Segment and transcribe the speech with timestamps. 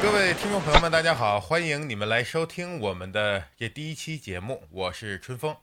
[0.00, 5.56] 各位听众朋友们，大家好，欢迎你们来收听我们的这第一期节目，我是春风。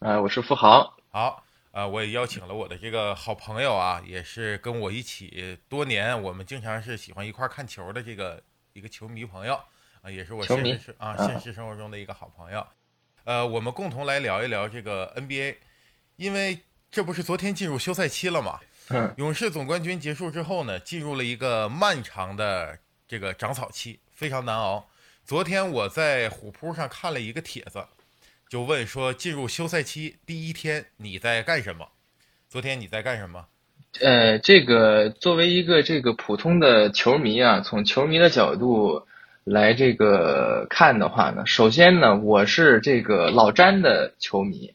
[0.00, 0.92] 呃，我是付航。
[1.08, 8.42] 好，呃，我也邀请了我的这个好朋友啊，也是跟我一起多年，我们经常是喜欢一块儿看球的这个
[8.72, 9.54] 一个球迷朋友
[10.02, 12.66] 啊，也是我现实啊现实生活中的一个好朋友。
[13.22, 15.56] 呃，我们共同来聊一聊这个 NBA，
[16.16, 16.58] 因为
[16.90, 18.58] 这不是昨天进入休赛期了嘛？
[18.88, 22.80] 嗯，勇士总冠军结束之后呢，进入了一个漫长的。
[23.08, 24.86] 这个长草期非常难熬。
[25.24, 27.82] 昨天我在虎扑上看了一个帖子，
[28.50, 31.88] 就问说进入休赛期第一天你在干什么？
[32.50, 33.46] 昨天你在干什么？
[34.00, 39.06] 呃，这个作为一个这个普通的球迷啊，从球迷的角度
[39.44, 44.74] 来这个看的话呢，首先呢，我是这个老詹的球迷，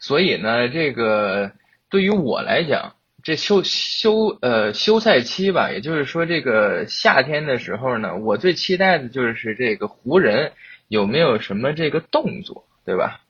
[0.00, 1.52] 所以呢，这个
[1.88, 2.96] 对于我来讲。
[3.22, 10.52] 这休休呃休赛期吧，也就是说这个夏天的时候呢，我最期待的就是这个湖人
[10.88, 13.20] 有没有什么这个动作，对吧？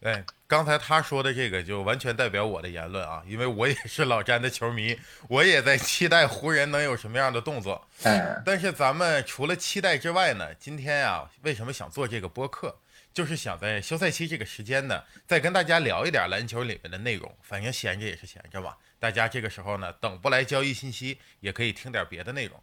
[0.00, 4.96] 对，刚才他说的这个就完全代表我的言论啊，因为我也是老詹的球迷，
[5.28, 7.84] 我也在期待湖人能有什么样的动作。
[8.04, 12.76] 嗯，但是咱们除了期待之外呢，今天啊，为什么想做这个播客？
[13.18, 17.36] 就是想在休赛期这个时间呢，再跟大家聊一点篮球里面的内容。
[17.42, 22.62] 反正闲着也是闲着嘛，大家这个时候呢，等不来交易信息，也可以听点别的内容。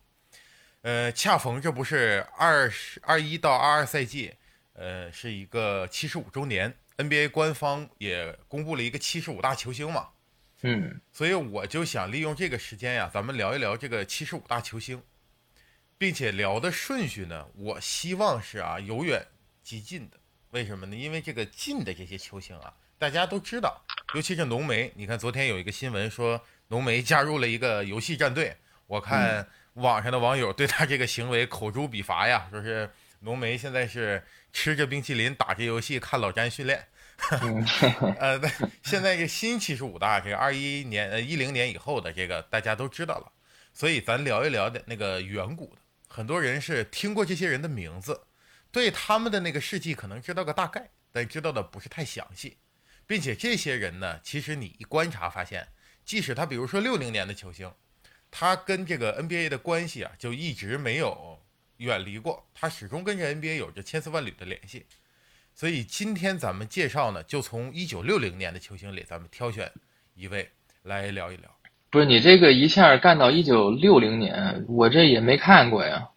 [0.84, 4.34] 呃，恰逢这不是二十二一到二二赛季，
[4.72, 10.08] 呃，是一个七十五周年，NBA 官方也公布了一个七十五大球星嘛。
[10.62, 15.04] 嗯，所以我就想利用这个时间呀，咱们聊一聊这个七十五大球星，
[15.98, 19.28] 并且聊的顺序呢，我希望是啊，由远
[19.62, 20.18] 及近的。
[20.56, 20.96] 为什么呢？
[20.96, 24.90] 因为这个近的这些球星啊，大家都知道，尤其是浓眉。
[24.96, 28.56] 你看昨天有一个新闻说，浓眉加入了一个游戏战队。
[28.88, 32.90] 我看网上的网友对他这个行为口诛笔伐呀，说是
[33.20, 36.88] 浓眉现在是吃着冰淇淋打着游戏看老詹训练。
[38.18, 38.40] 呃，
[38.82, 43.30] 现在这新七十五大，这个二一年呃一零年以后的这个大家都知道了，
[43.74, 48.22] 所以咱聊一聊的那个远古的，很多人是听过这些人的名字。
[48.76, 52.58] 对他们的那个事迹可能知道个大概，但知道的不是太详细，
[53.08, 55.66] 并且这些人呢，其实你一观察发现，
[56.04, 57.72] 即使他比如说六零年的球星，
[58.30, 61.40] 他跟这个 NBA 的关系啊，就一直没有
[61.78, 64.86] 远离过，他始终跟这 NBA 有着千丝万缕的联系。
[65.54, 69.72] 所以今天咱们介绍呢，就从一九六零年的球星里，咱们挑选
[70.16, 70.52] 一位
[70.84, 71.50] 来聊一聊。
[71.90, 76.10] 不是你这个一下干到一九六零年，我这也没看过呀。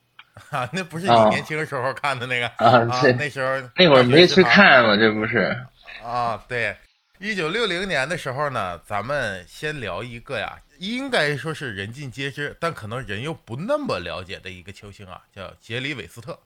[0.50, 2.78] 啊，那不是你年轻时候看的那个啊？
[3.18, 5.56] 那时候那会儿没去看嘛，这不是？
[6.02, 6.76] 啊，对，
[7.18, 16.38] 一九六零年的时候呢，咱们先聊一个呀，应该说是人尽皆知，但可能人又不那么了解的一个球星啊，叫杰里韦斯特。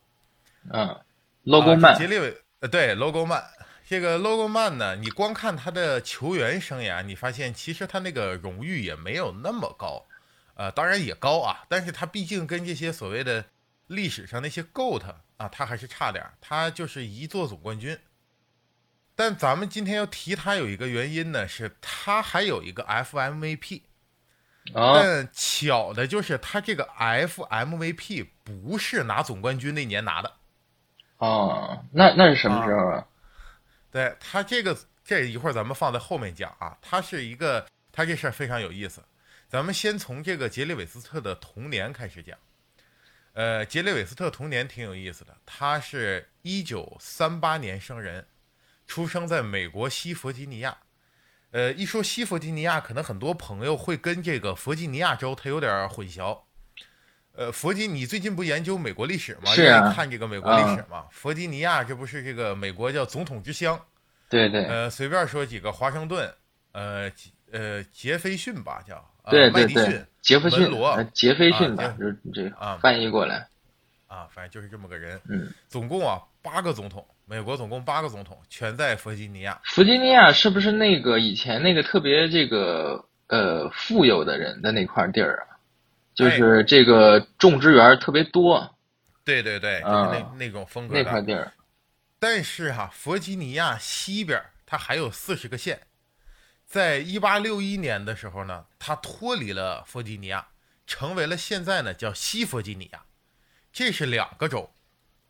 [0.70, 0.98] 嗯
[1.44, 3.42] ，Logo Man，杰里韦呃，对，Logo Man，
[3.88, 10.04] 这个 Logo Man 呢，你光看他的球员生涯，你发现其实他那个荣誉也没有那么高，
[10.54, 13.44] 呃，当然也高啊，但是他毕竟跟这些所谓的。
[13.92, 15.02] 历史上那些 GOAT
[15.36, 17.98] 啊，他还是差点他就是一座总冠军。
[19.14, 23.82] 但咱们今天要提他有一个原因呢，是他还有一个 FMVP。
[24.72, 30.32] 但巧的就是他这个 FMVP 不是拿总冠军那年拿的。
[31.18, 33.06] 哦，那那是什么时候啊？
[33.90, 36.78] 对他这个这一会儿咱们放在后面讲啊。
[36.80, 39.02] 他是一个，他这事儿非常有意思。
[39.48, 42.38] 咱们先从这个杰里韦斯特的童年开始讲。
[43.34, 45.34] 呃，杰里韦斯特童年挺有意思的。
[45.46, 48.26] 他是一九三八年生人，
[48.86, 50.76] 出生在美国西弗吉尼亚。
[51.50, 56.38] 呃，一说西弗吉尼亚，可能很多朋友会跟这个弗吉尼亚州它有点混淆。
[57.34, 59.54] 呃，弗吉，你最近不研究美国历史吗？
[59.54, 59.90] 是啊。
[59.94, 61.06] 看这个美国历史吗？
[61.10, 63.82] 弗吉尼亚这不是这个美国叫总统之乡？
[64.28, 64.66] 对对。
[64.66, 66.34] 呃，随便说几个，华盛顿，
[66.72, 67.10] 呃，
[67.50, 69.10] 呃，杰斐逊吧，叫。
[69.30, 70.04] 对对对。
[70.22, 70.70] 杰弗逊，
[71.12, 72.48] 杰斐逊吧，就这
[72.80, 73.48] 翻译过来，
[74.06, 75.20] 啊，反正就是这么个人。
[75.28, 79.60] 嗯，总共啊八个总统，美国总共八个总统，全在弗吉尼亚。
[79.64, 85.58] 弗吉尼亚是不是那个以前那个特别这个呃富有的人的那块地儿啊？
[86.14, 88.76] 就是这个种植园特别多。
[89.24, 91.52] 对对对，就是那那种风格那块地儿。
[92.20, 95.80] 但是哈，弗吉尼亚西边它还有四十个县。
[96.72, 100.48] 在一八六一年的时候呢，他脱离了弗吉尼亚，
[100.86, 103.04] 成为了现在呢叫西弗吉尼亚，
[103.70, 104.72] 这是两个州，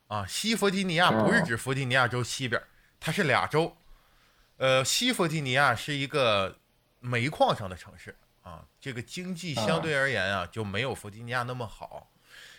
[0.07, 2.63] 啊，西弗吉尼亚不是指弗吉尼亚州西边，
[2.97, 3.75] 它是俩州，
[4.55, 6.57] 呃，西弗吉尼亚是一个
[7.01, 8.15] 煤矿上的城市。
[8.43, 12.09] 啊，这个经济相对而言啊就没有弗吉尼亚那么好，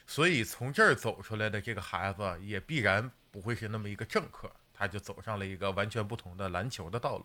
[0.06, 7.24] 所以从这儿走出来的这个孩子也必然不会是那么一个政客，他就走上了一个完全不同的篮球的道路。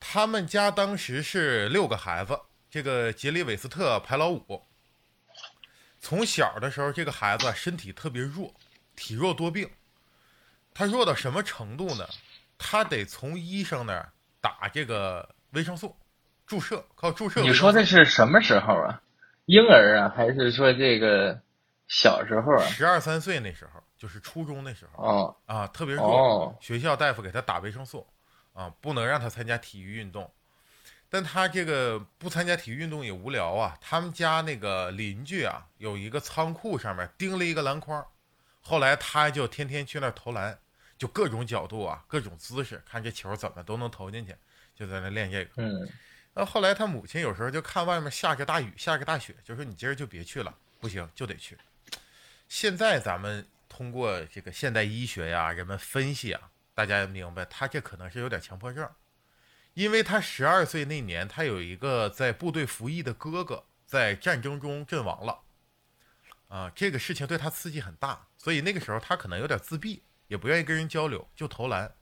[0.00, 2.38] 他们家当时是六个孩子，
[2.70, 4.62] 这个杰里韦斯特排老五。
[6.00, 8.54] 从小的时候，这个孩子身体特别弱，
[8.94, 9.68] 体弱多病。
[10.72, 12.08] 他弱到什么程度呢？
[12.56, 15.96] 他得从医生那儿打这个维生素
[16.46, 17.40] 注射，靠注射。
[17.40, 19.02] 你说的是什么时候啊？
[19.46, 21.40] 婴儿啊，还是说这个
[21.88, 22.64] 小时候啊？
[22.66, 25.04] 十二三岁那时候，就是初中那时候。
[25.04, 28.06] 哦啊，特别弱，哦学校大夫给他打维生素，
[28.58, 30.28] 啊，不能让他参加体育运动。
[31.08, 33.78] 但他这个不参加体育运动也无聊啊。
[33.80, 38.04] 他们家那个邻居啊，有一个仓库上面钉了一个篮筐，
[38.60, 40.58] 后来他就天天去那儿投篮，
[40.98, 44.34] 就各种角度啊，各种姿势，看这球怎么都能投进去，
[44.74, 45.62] 就在那练这个。
[45.62, 45.88] 嗯
[46.34, 51.56] 那后来他母亲有时候就看外面下着大雨，下着大雪，就说你今儿就别去了，不行就得去。
[52.48, 58.88] 现在咱们通过这个现代医学呀，人们分析啊，大家也明白他这可能是有点强迫症，
[59.74, 65.40] 因为他十二岁那年，他有一个在部队服役的哥哥在战争中阵亡了，
[66.46, 71.92] 啊，这个事情对他刺激很大，所以那个时候他可能有点自闭，也不愿意跟人交流，就投篮，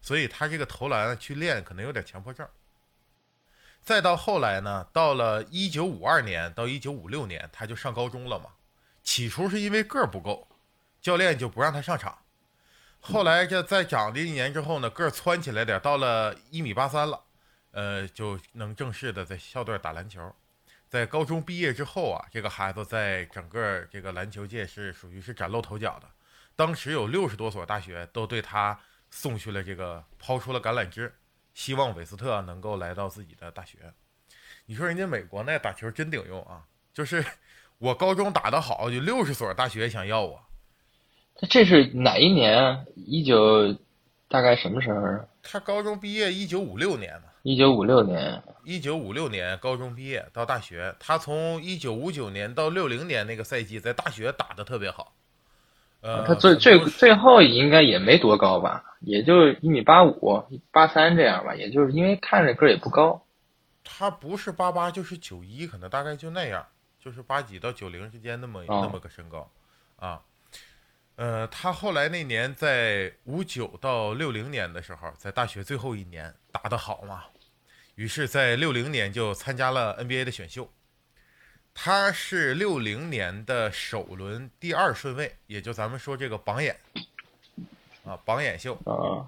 [0.00, 2.44] 所以他这个投篮去练可能有点强迫症。
[3.84, 8.50] 再到后来呢，到了一九五二年到一九五六年，他就上高中了嘛。
[9.04, 10.48] 起初是因为个儿不够，
[11.00, 12.18] 教练就不让他上场。
[13.06, 17.20] 后来这再长了一年之后呢，个儿蹿起来点儿，到了一米八三了，
[17.72, 20.34] 呃，就能正式的在校队打篮球。
[20.88, 26.08] 在高中毕业之后啊，这个孩子在整个这个篮球界是属于是崭露头角的。
[26.56, 28.80] 当时有六十多所大学都对他
[29.10, 31.14] 送去了这个抛出了橄榄枝，
[31.52, 33.92] 希望韦斯特能够来到自己的大学。
[34.64, 36.64] 你说人家美国那打球真顶用啊！
[36.94, 37.22] 就是
[37.76, 40.46] 我高中打得好，有六十所大学想要我。
[41.36, 42.84] 他这是哪一年啊？
[42.94, 43.76] 一九
[44.28, 45.24] 大概什么时候啊？
[45.42, 48.42] 他高中毕业一九五六年嘛，一九五六年。
[48.64, 55.12] 一九五六年高中毕业到大学，他从一九五九年到六零年那个赛季在大学打得特别好。
[56.00, 63.22] 呃，他最最最后应该也没多高吧，也就一米八五、八三这样吧，也就是因为看着个儿也不高。
[63.82, 66.66] 他不是八八就是九一，可能大概就那样，
[66.98, 69.50] 就是八几到九零之间那么、哦那么个身高，
[69.96, 70.22] 啊，
[71.16, 77.24] 呃，他后来那年在五九到六零年的时候，在大学最后一年打得好嘛，
[77.94, 80.68] 于是，在六零年就参加了 NBA 的选秀，
[81.72, 86.76] 他是六零年的首轮第二顺位，也就咱们说这个榜眼，
[88.04, 89.22] 啊，榜眼秀，啊，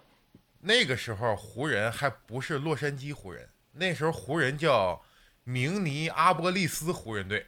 [0.60, 5.00] 那个时候湖人还不是洛杉矶湖人，那时候湖人叫
[5.44, 7.46] 明尼阿波利斯湖人队。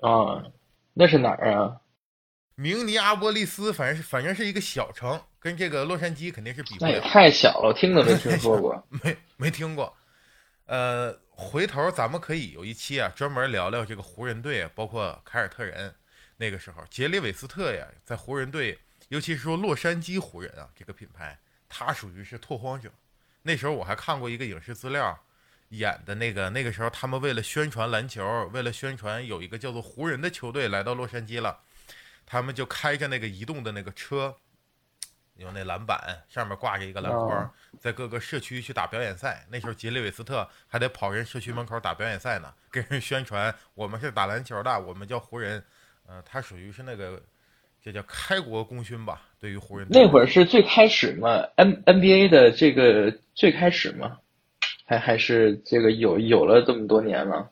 [0.00, 0.44] 啊，
[0.92, 1.80] 那是哪儿啊？
[2.56, 8.86] 明尼阿波利斯反正是反正是一个小城，跟这个洛杉矶肯定是比不那也了，太小了，我听都没听说过。
[9.02, 9.92] 没没听过。
[10.66, 15.94] 呃，回头咱们可以有一期啊，专门聊聊这个湖人队，包括凯尔特人。
[16.36, 18.78] 那个时候，杰里韦斯特呀，在湖人队，
[19.08, 22.90] 尤其是说洛杉矶湖人啊这个品牌，他属于是拓荒者。
[23.42, 25.16] 那时候我还看过一个影视资料，
[25.68, 31.60] 演的那个那个时候他们为了宣传篮球，为了宣传有一个叫做湖人的球队来到洛杉矶了，
[32.26, 34.34] 他们就开着那个移动的那个车，
[35.36, 37.50] 有那篮板上面挂着一个篮筐哦，
[37.80, 39.44] 在各个社区去打表演赛。
[39.50, 45.62] 那时候杰里韦斯特还得跑人社区门口打表演赛呢，给人宣传我们是打篮球的，我们叫湖人。
[46.06, 47.20] 呃，他属于是那个
[47.82, 54.18] 这叫开国功勋吧，对于湖人那会儿是最开始嘛，N NBA 的这个最开始嘛，
[54.84, 57.50] 还还是这个有有了这么多年了。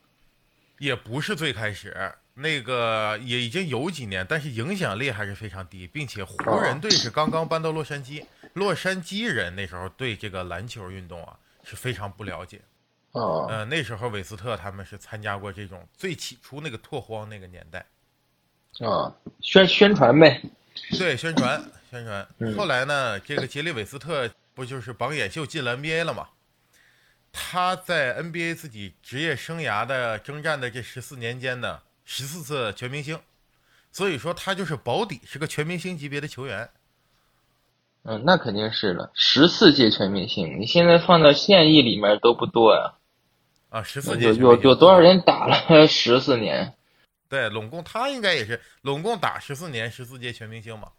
[0.79, 1.97] 也不是最开始，
[2.35, 8.25] 那个也已经有几年，但是影响力还是非常低，并且湖人队是刚刚搬到洛杉矶，
[8.55, 12.61] 洛杉矶人那时候对这个篮球运动啊是非常不了解。
[13.12, 17.85] 哦，呃，那时候韦斯特他们是参加过这种最起初那个拓荒那个年代，
[18.87, 20.41] 啊，宣宣传呗。
[20.99, 22.27] 对，宣传宣传。
[22.39, 26.31] 嗯后来呢，这个杰里韦斯特不就是榜眼秀进了 NBA 了吗？
[27.31, 31.81] 他在 NBA 自己职业生涯的征战的这十四年间呢，
[32.14, 33.19] 十四次全明星，
[33.90, 36.69] 所以说他就是保底是个全明星级别的球员。
[38.02, 42.92] 嗯，那肯定是了，十四届全明星，你现在放到现役里面都不多呀、
[43.71, 45.00] 啊，十四届有有多少？
[45.00, 45.57] 人打了
[45.88, 46.75] 十四年？
[47.31, 50.92] 对，拢共他应该也是拢共打十四年，十四届全明星嘛。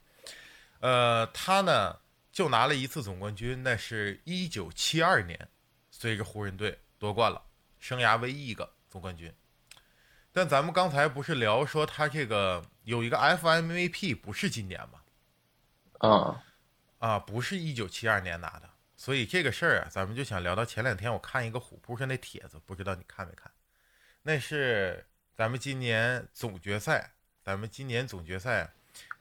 [0.79, 1.95] 呃，他呢
[2.31, 5.47] 就拿了一次总冠军，那是一九七二年，
[5.91, 7.39] 随着湖人队夺冠了，
[7.79, 9.31] 生涯唯一一个总冠军。
[10.33, 14.99] 但咱们刚才不是聊说他这个有一个 FMVP 不是今年吗？
[15.99, 16.43] 啊，
[16.97, 23.49] 啊，不是一九七二年拿的，所以这个事儿啊，咱们就想聊到前两天我看一个虎扑上那帖子，不知道你看没看？
[24.23, 27.11] 那是咱们今年总决赛，
[27.43, 28.73] 咱们今年总决赛，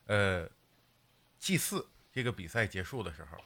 [0.06, 0.48] 呃
[1.38, 3.36] ，G 四这个比赛结束的时候，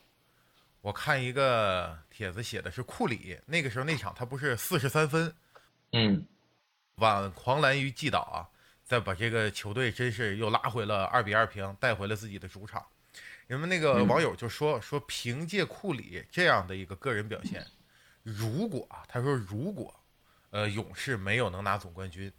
[0.83, 5.35] 我看一个帖子写的是库里，那个时候那场他不是四十三分，
[5.93, 6.25] 嗯
[6.97, 8.49] 挽狂澜于既倒啊，
[8.83, 12.85] 再把这个球队真是又拉回了二比二平，带回了自己的主场。
[13.47, 17.65] 人们那个嗯网友就说说，凭借库里这样的一个个人表现，
[18.23, 19.95] 如果啊他说如果，
[20.51, 22.33] 呃，勇士没有能拿总冠军，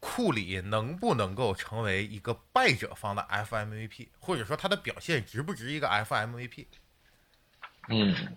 [0.00, 6.66] 库里能不能够成为一个败者方的 FMVP，或者说他的表现值不值一个 FMVP？
[7.88, 8.36] 嗯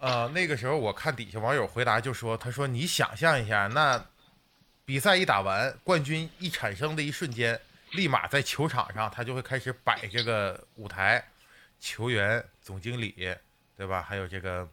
[0.00, 4.04] 呃，那个时候我看底下网友回答就说，他说你想象一下，那
[4.86, 11.26] 比赛一打完，冠军一产生的一瞬间，立马在球场上他就会开始摆这个舞台，
[11.80, 13.36] 球员、总经理，
[13.76, 14.00] 对吧？
[14.00, 14.68] 还有这个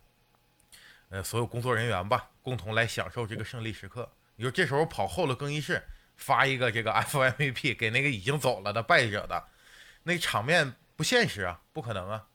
[1.10, 4.08] 呃所有工作人员吧，共同来享受这个胜利时刻。
[4.36, 5.82] 你说这时候跑后了更衣室，
[6.16, 9.44] 发一个这个 FMVP 给那个已经走了的败者的，
[10.04, 12.28] 那场面不现实啊，不可能啊。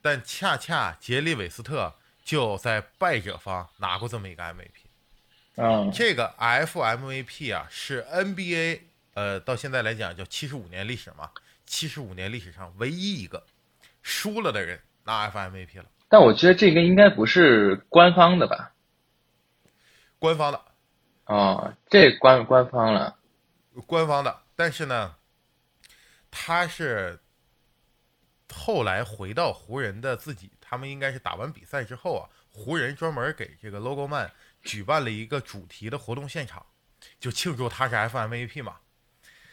[0.00, 4.70] 但恰恰杰里韦斯特就在败者方拿过这么一个 MVP。
[5.60, 8.80] 啊这个 FMVP 啊，是 NBA
[9.14, 11.30] 呃到现在来讲叫七十五年历史嘛，
[11.66, 13.44] 七十五年历史上唯一一个
[14.02, 18.72] 输了的人拿 FMVP 了，但我觉得这个应该不是官方的吧？
[20.18, 20.60] 官方的，
[21.26, 23.16] 哦，这官官方了。
[23.86, 24.38] 官方的。
[24.54, 25.14] 但是呢，
[26.30, 27.18] 他是
[28.52, 34.30] 后来回到湖人的自己，他们应该是打完比赛之后啊，湖人专门给这个 Logo Man
[34.62, 36.64] 举办了一个主题的活动现场，
[37.18, 38.76] 就庆祝他是 FMVP 嘛。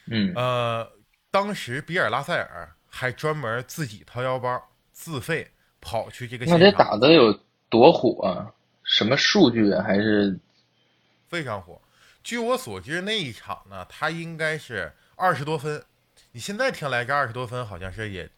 [0.06, 0.92] 嗯呃，
[1.32, 7.34] 当时比尔拉塞尔还专门自己掏腰包自费跑去这个那得现场，打的有
[7.70, 8.54] 多火啊？
[8.84, 9.84] 什么数据啊？
[9.84, 10.40] 还是
[11.28, 11.82] 非常火。
[12.24, 15.84] 据我所知，那一场呢，他应该是二十多分。
[16.32, 18.30] 你现在听来这二十多分好像是也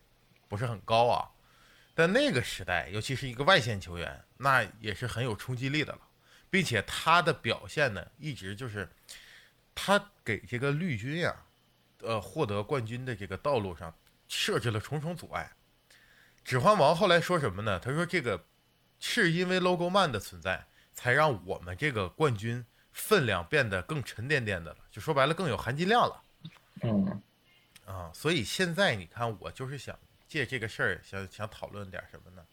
[0.48, 1.30] 不是很高啊，
[1.94, 6.00] 但那个时代，尤其是一个外线球员，那也是很有冲击力的了，
[6.50, 8.90] 并且他的表现呢，一直就是
[9.76, 11.36] 他给这个绿军呀、
[12.02, 13.94] 呃，获得冠军的这个道路上
[14.28, 15.52] 设置了重重阻碍。
[16.44, 17.80] 指环王后来说什么呢？
[17.80, 18.46] 他说这个
[19.00, 26.24] 是因为 Logo Man 的存在，才让我们这个冠军分量变得更沉甸甸的了，就说白了更有含金量了
[26.82, 27.22] 嗯
[27.86, 28.12] 啊。
[28.14, 32.44] 所以现在你看，我就是想借这个事儿，想想讨论点什么呢？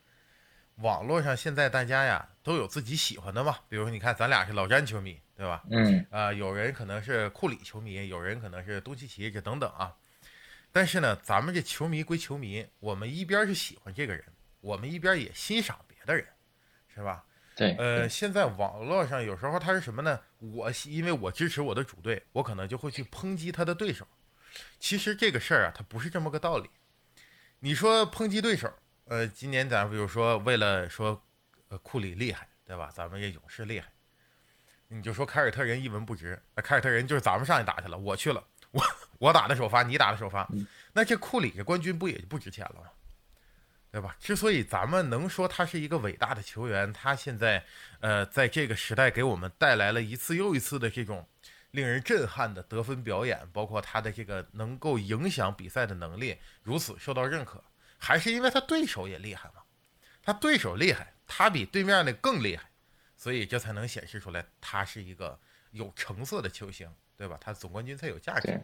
[0.77, 5.63] 网络上现在大家呀都有自己喜欢的嘛，比如说你看咱俩是老詹球迷，对吧？
[5.71, 9.95] 嗯啊、有人可能是库里球迷，有人可能是东契奇，这等等啊。
[10.73, 14.23] 但是呢，咱们这球迷归球迷，我们一边是喜欢这个人，
[14.61, 16.27] 我们一边也欣赏别的人，
[16.95, 17.25] 是吧？
[17.57, 20.21] 对呃，现在网络上有时候他是什么呢？
[20.41, 24.07] 我因为我支持我的主队，我可能就会去抨击他的对手。
[24.79, 26.69] 其实这个事儿啊，它不是这么个道理。
[27.61, 28.71] 你说抨击对手，
[29.07, 31.23] 呃，今年咱比如说为了说，
[31.69, 32.91] 呃，库里厉害，对吧？
[32.93, 33.87] 咱们这勇士厉害，
[34.89, 38.83] 你就说凯尔特人一文不值，那凯尔特人就是咱们上去打去了，我去了，我
[39.19, 40.49] 我打的首发，你打的首发，
[40.93, 42.91] 那这库里这冠军不也就不值钱了吗？
[43.93, 44.17] 对吧？
[44.19, 47.65] 之所以咱们能说他是一个伟大的球员，他现在
[48.01, 51.27] 呃在这个时代给我们带来了一次又一次的这种
[51.71, 57.63] 令人震撼的得分表演，包括他的这个能够影响比赛的能力如此受到认可，
[57.99, 59.63] 还是因为他对手也厉害嘛？
[60.23, 62.69] 他对手厉害，他比对面的更厉害，
[63.17, 65.39] 所以这才能显示出来他是一个
[65.71, 67.39] 有成色的球星，对吧？
[67.41, 68.61] 他总冠军才有价值。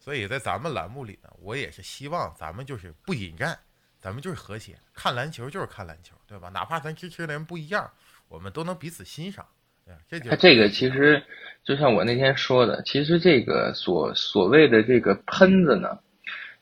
[0.00, 3.58] 所以在咱们栏目里呢，我也是希望咱们就是不引战，
[3.98, 6.48] 咱们就是和谐，看篮球就是看篮球，对吧？
[6.50, 7.90] 哪怕咱支持的人不一样，
[8.28, 9.46] 我们都能彼此欣赏，
[9.84, 10.00] 对吧？
[10.08, 11.24] 这就它这个其实
[11.64, 15.98] 就像我那天说的，其实这个所所谓的这个喷子呢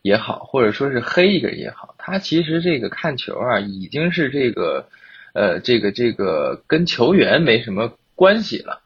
[0.07, 4.89] 也好，或者说是黑一个也好，他其实这个看球啊，已经是这个
[5.35, 8.83] 呃这个这个跟球员没什么关系了。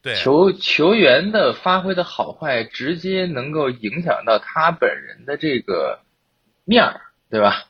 [0.00, 5.98] 对球球员的发挥的好坏，直接能够影响到他本人的这个
[6.64, 7.64] 面儿，对吧？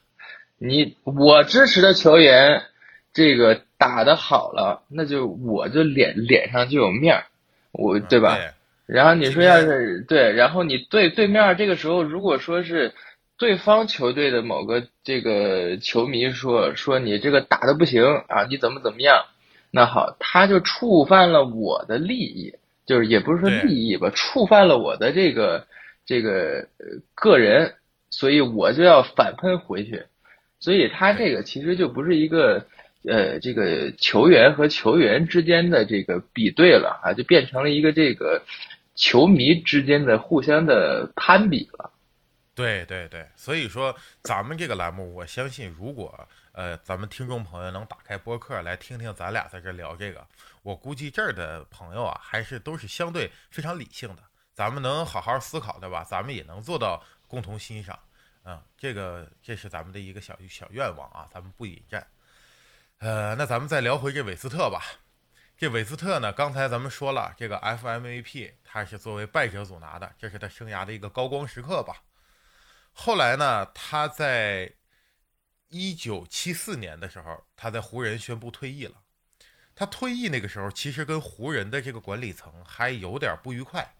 [0.58, 2.62] 你我支持的球员，
[3.14, 7.24] 这个打的好了，那就我就脸脸上就有面儿，
[7.72, 8.36] 我嗯对吧？
[8.36, 8.50] 对
[8.92, 12.92] 然后你说要是对，然后你对对面这个时候，如果说是
[13.38, 19.24] 对方球队的某个这个球迷说说你这个打的不行啊，你怎么怎么样，
[19.70, 22.54] 那好，他就触犯了我的利益，
[22.84, 25.66] 就是也不是说利益吧，触犯了我的这个
[26.04, 26.66] 这个
[27.14, 27.74] 个人，
[28.10, 30.04] 所以我就要反喷回去。
[30.58, 32.66] 所以他这个其实就不是一个
[33.08, 38.42] 呃这个球员和球员之间的这个比对了啊，就变成了一个这个
[38.94, 41.92] 球迷之间的互相的攀比了。
[42.54, 50.26] 对对对，所以说咱们这个栏目，我相信如果呃咱们听众朋友能打开播客来听听咱俩在这聊这个，
[50.62, 56.04] 我估计这儿的朋友啊还是都是相对非常理性的，咱们能好好思考对吧？
[56.04, 57.98] 咱们也能做到共同欣赏。
[58.44, 62.06] 嗯，这个这是咱们的一个小小愿望啊，咱们不引战。
[62.98, 64.82] 呃，那咱们再聊回这韦斯特吧。
[65.60, 72.02] 这韦斯特呢，刚才咱们说了，这个 FMVP 他是作为败者组拿的，这是他生涯的一个高光时刻吧。
[72.94, 74.72] 后来呢，他在
[75.68, 78.94] 一九七四年的时候，他在湖人宣布退役了。
[79.74, 83.96] 他退役那个时候，其实跟湖人的这个管理层还有点不愉快。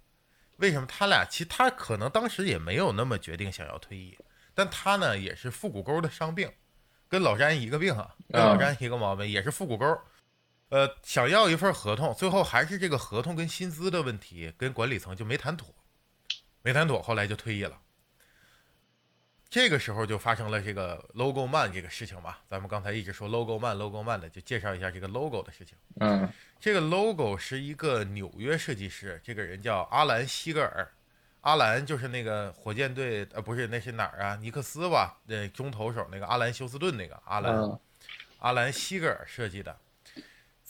[0.57, 0.87] 为什么？
[0.87, 4.17] 他俩其实他可能当时也没有那么决定想要退役。
[4.55, 6.51] 但他呢也是腹股沟的伤病，
[7.07, 9.87] 跟老詹一个病啊，跟老詹一个毛病，也是腹股沟。
[10.71, 15.75] 呃，想要一份合同，最后还是这个合同跟薪资的问题，跟管理层就没谈妥，
[16.63, 17.79] 没谈妥，后来就退役了。
[19.49, 22.41] 这个时候就发生了这个 logo man 这个事情吧。
[22.49, 25.77] 咱们刚才一直说 logo man，logo man 的，就介绍一下这个 logo 的事情。
[25.99, 26.29] 嗯，
[26.61, 30.89] 这个 logo 是一个纽约设计师，这个人叫阿兰希格尔。
[31.41, 34.37] 阿兰就是那个火箭队，呃，不是，那是哪儿啊？
[34.37, 35.19] 尼克斯吧？
[35.27, 37.79] 那中投手那个阿兰休斯顿那个阿兰，
[38.39, 39.77] 阿兰希格尔设计的，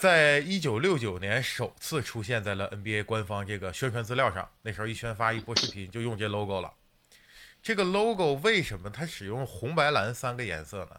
[0.01, 4.49] 在一九六九年首次出现在了 NBA 官方这个宣传资料上。
[4.63, 6.73] 那时候一宣发一波视频就用这 logo 了。
[7.63, 10.99] 这个 logo 为什么它使用红白蓝三个颜色呢？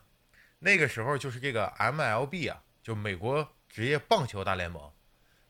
[0.59, 4.79] 那个时候就是这个 MLB 啊，就美国职业棒球大联盟。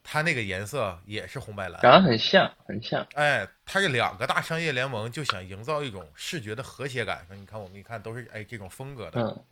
[0.01, 3.05] 它那个颜色也是红白蓝，长得很像，很像。
[3.15, 7.25] 哎，它这两个大商业联盟就想营造一种视觉的和谐感。
[7.27, 9.19] 说你看，我们一看都是哎这种风格的。
[9.21, 9.43] 嗯。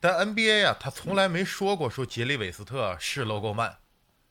[0.00, 3.76] 但 NBA 啊，他从来没说过说杰里韦斯特是 logo man，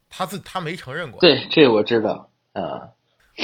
[0.10, 1.20] 他自他没承认过。
[1.20, 2.90] 对，这我知道啊。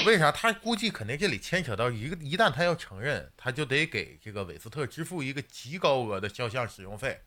[0.06, 0.32] 为啥？
[0.32, 7.20] 他估计肯定这里牵扯到一个，一旦他要承认，他就得给这个韦斯特支付一个极高额的肖像使用费。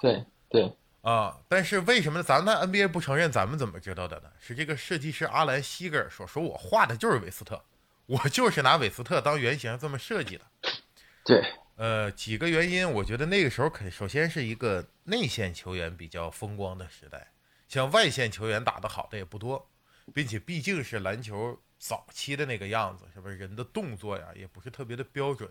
[0.00, 0.76] 对对。
[1.02, 1.38] 啊！
[1.48, 3.32] 但是为什么咱们 NBA 不承认？
[3.32, 4.28] 咱们怎么知道的呢？
[4.38, 7.64] 是这个设计师阿兰西格尔说：“说我画的就是韦斯特，
[8.04, 10.44] 我就是拿韦斯特当原型这么设计的。”
[11.24, 11.42] 对，
[11.80, 17.32] 呃，几个原因，我觉得那个时候肯首先是一个内线球员比较风光的时代，
[17.68, 19.70] 像外线球员打得好的也不多，
[20.12, 23.38] 并且毕竟是篮球早期的那个样子，是不是？
[23.38, 25.50] 人的动作呀也不是特别的标准，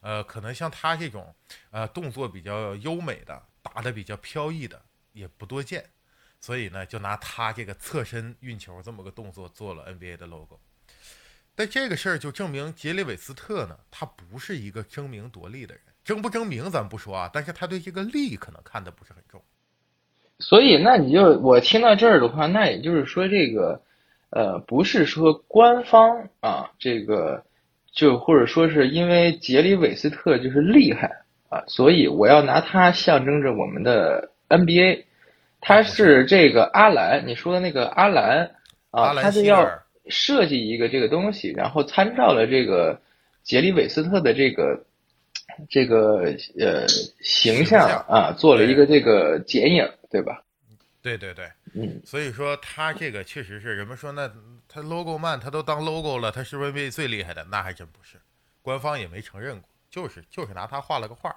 [0.00, 1.34] 呃，可能像他这种，
[1.72, 3.42] 呃，动作比较优美的。
[3.60, 4.80] 打得比较飘逸的
[5.12, 5.90] 也不多见，
[6.38, 10.60] 所以呢，就拿他这个侧身运球这么个动作做了 NBA 的 logo。
[11.56, 19.40] 但这个事儿就证明杰里韦斯特呢，他不是一个争名夺利的人，争不争名咱不说啊，但是他对这个利可能看的不是很重。
[20.40, 23.80] 所以，那你就我听到这儿的话，那也就是说，这个
[24.30, 27.44] 呃，不是说官方啊，这个
[27.92, 31.62] 就或者说是因为杰里韦斯特就是厉害啊。
[31.68, 35.04] 所以我要拿他象征着我们的 NBA，
[35.60, 38.56] 他是这个阿兰，你说的那个阿兰
[38.90, 43.00] 啊，他就要设计一个这个东西，然后参照了这个
[43.42, 44.84] 杰里韦斯特的这个
[45.68, 46.86] 这个呃
[47.20, 50.42] 形象啊，做了一个这个剪影，对吧？
[51.02, 54.30] 对对对，嗯，所以说他这个确实是人们说那
[54.66, 57.44] 他 logo man 他都当 logo 了，他是不是 NBA 最厉害的？
[57.50, 58.16] 那还真不是，
[58.62, 61.28] 官方也没承认过，就是就是拿他画了个画。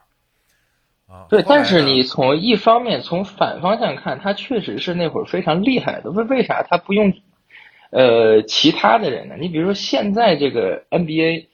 [1.05, 6.11] 啊对，但是你从一方面从反方向看，他确实是那会儿非常厉害的。
[6.11, 7.13] 为为啥他不用
[7.91, 9.35] 呃其他的人呢？
[9.39, 11.45] 你比如说现在这个 NBA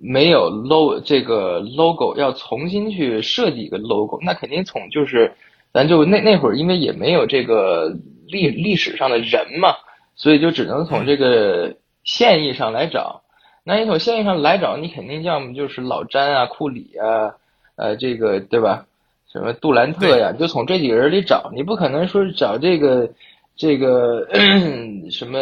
[0.00, 5.32] 没有 logo 这个 logo，要重新去设计一个 logo，那肯定从就是
[5.72, 9.74] 咱就那那会儿因为也没有这个历历史上的人嘛，
[10.16, 13.22] 所以就只能从这个现役上来找。
[13.64, 17.34] 那你从现役上来找，你肯定要么就是老詹啊、库里啊。
[17.76, 18.86] 呃，这个对吧？
[19.32, 20.32] 什么杜兰特呀？
[20.32, 23.10] 就从这几个人里找，你不可能说找这个
[23.58, 24.26] 这个
[25.12, 25.38] 什么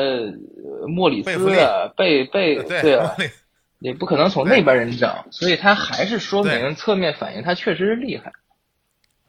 [0.89, 3.15] 莫里斯啊、贝贝对啊，
[3.79, 8.33] 也不可能从那边人找，所以他还是说明侧面反映他确实是厉害。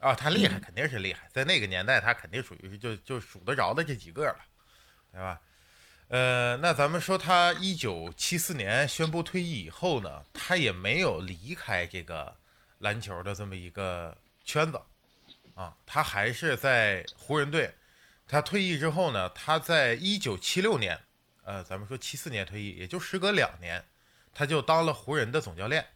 [0.00, 4.36] 啊，他厉害肯定是厉害，在那个年代他肯定属于就就数得着的这几个了，
[5.12, 5.40] 对吧？
[6.08, 12.34] 呃，那咱们说他一九七四年宣布退役以后呢，他也没有离开这个。
[12.80, 14.80] 篮球的这么一个圈子，
[15.56, 17.68] 啊，他还是在湖人队。
[18.28, 21.00] 他退役之后呢，他在一九七六年
[21.42, 23.82] 呃，咱们说七四年退役，也就时隔两年，
[24.34, 25.86] 他就当了湖人的总教练，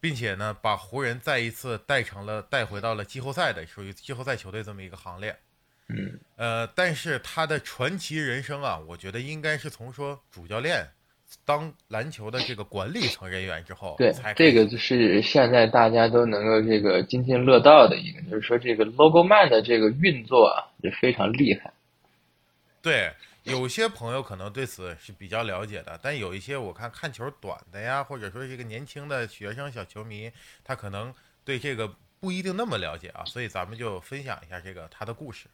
[0.00, 5.38] 并且呢，把湖人再一次带成了带回到了季后赛的属于季后赛球队这么一个行列。
[5.86, 10.90] 嗯，呃，但是他的传奇人生啊，我觉得应该是从说主教练
[11.44, 21.72] 当篮球的这个管理层人员之后，对，这个就是现在大家都能够这个津津乐道的一个，就是说这个 logo man 的这个运作啊，也非常厉害。
[22.80, 30.30] 对，有些朋友可能对此是比较了解的，但有一些我看看球短的呀，或者说这个年轻的学生小球迷，
[30.62, 35.46] 他可能对这个不一定那么了解啊，所以咱们就分享一下这个他的故事。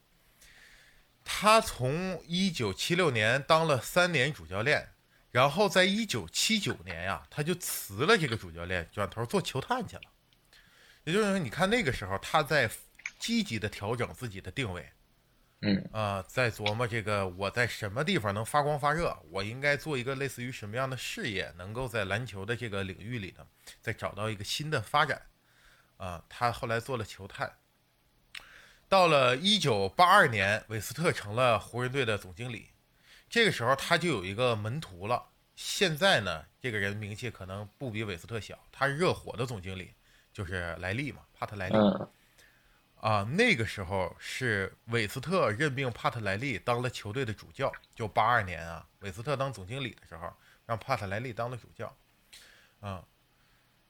[1.24, 4.88] 他从一九七六年当了三年主教练，
[5.30, 10.02] 然后在一九七九年呀，他就辞了这个主教练，转头做球探去了。
[11.04, 12.70] 也就是说，你看那个时候他在
[13.18, 14.90] 积极的调整自己的定位，
[15.60, 23.46] 嗯啊，在琢磨这个我在什么地方能发光发热，我应该做一个类似于什么样的事业，能够在篮球的这个领域里呢，
[23.80, 25.22] 再找到一个新的发展。
[25.96, 27.58] 啊，他后来做了球探。
[28.88, 32.69] 到了一九八二年，韦斯特成了湖人队的总经理。
[33.30, 35.24] 这个时候，他就有一个门徒了。
[35.54, 38.58] 现在呢，这个人名气可能不比韦斯特小。
[38.72, 39.94] 他是热火的总经理，
[40.32, 41.76] 就是莱利嘛，帕特莱利。
[42.96, 47.72] 啊，那个时候是韦斯特任命帕特莱利当了球队的主教。
[47.94, 50.34] 就八二年啊，韦斯特当总经理的时候，
[50.66, 51.96] 让帕特莱利当了主教。
[52.80, 53.04] 啊，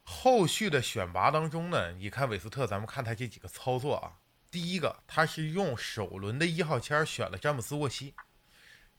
[0.03, 4.19] 后续的选拔当中呢，你看韦斯特，咱们看他这几个操作啊。
[4.51, 8.15] 第一个，他是用首轮的一号签选了詹姆斯沃西，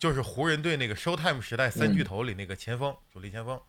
[0.01, 3.61] 就是湖人队那个 Showtime 时代三巨头里那个前锋，主力前锋。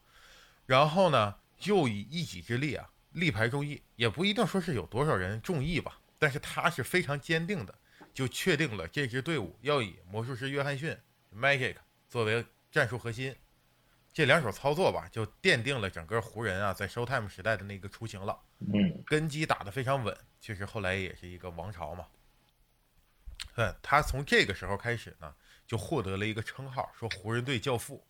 [0.64, 7.74] 然后呢，又以一己之力啊，力排众议，也不一定说是有多少人中意吧，但是他是非常坚定的，
[8.14, 10.96] 就确定了这支队伍要以魔术师约翰逊
[11.36, 11.76] Magic
[12.08, 13.36] 作为战术核心。
[14.14, 18.40] 这两手操作吧，就奠定了整个湖人啊在 Showtime 时代的那个雏形了。
[18.72, 20.16] 嗯，根基打得非常稳。
[20.40, 22.06] 其实后来也是一个王朝嘛，
[23.56, 25.34] 嗯，他从这个时候开始呢，
[25.72, 28.06] 就获得了一个称号，说湖人队教父。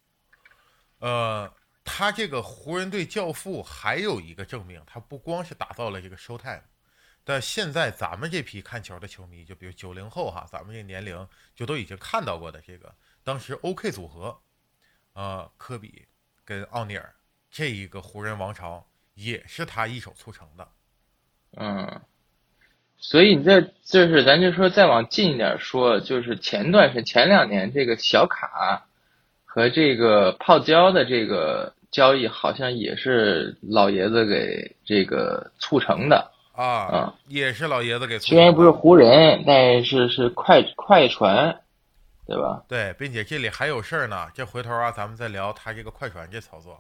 [0.99, 1.49] 呃，
[1.85, 6.65] 他这个湖人队教父还有一个证明，他不光是打造了这个 Showtime，
[7.23, 14.43] 但现在咱们这批看球的球迷，就比如九零后哈，咱们这年龄就都已经看到过的这个当时 OK 组合，
[15.13, 16.09] 呃，科比
[16.45, 17.15] 跟奥尼尔
[17.49, 20.73] 这一个湖人王朝，也是他一手促成的。
[21.53, 22.03] 嗯。
[23.05, 28.87] 所以你这就是咱就说再往近一点说，就是前段是前两年这个小卡
[29.45, 38.21] 和这个泡椒的这个交易，好像也是老爷子给这个促成的啊，也是老爷子给。
[38.21, 41.61] 虽然不是湖人，但是是快快船，
[42.25, 42.63] 对吧？
[42.69, 46.79] 对，并且这里还有事儿呢，这回头啊，咱们再聊他这个快船这操作。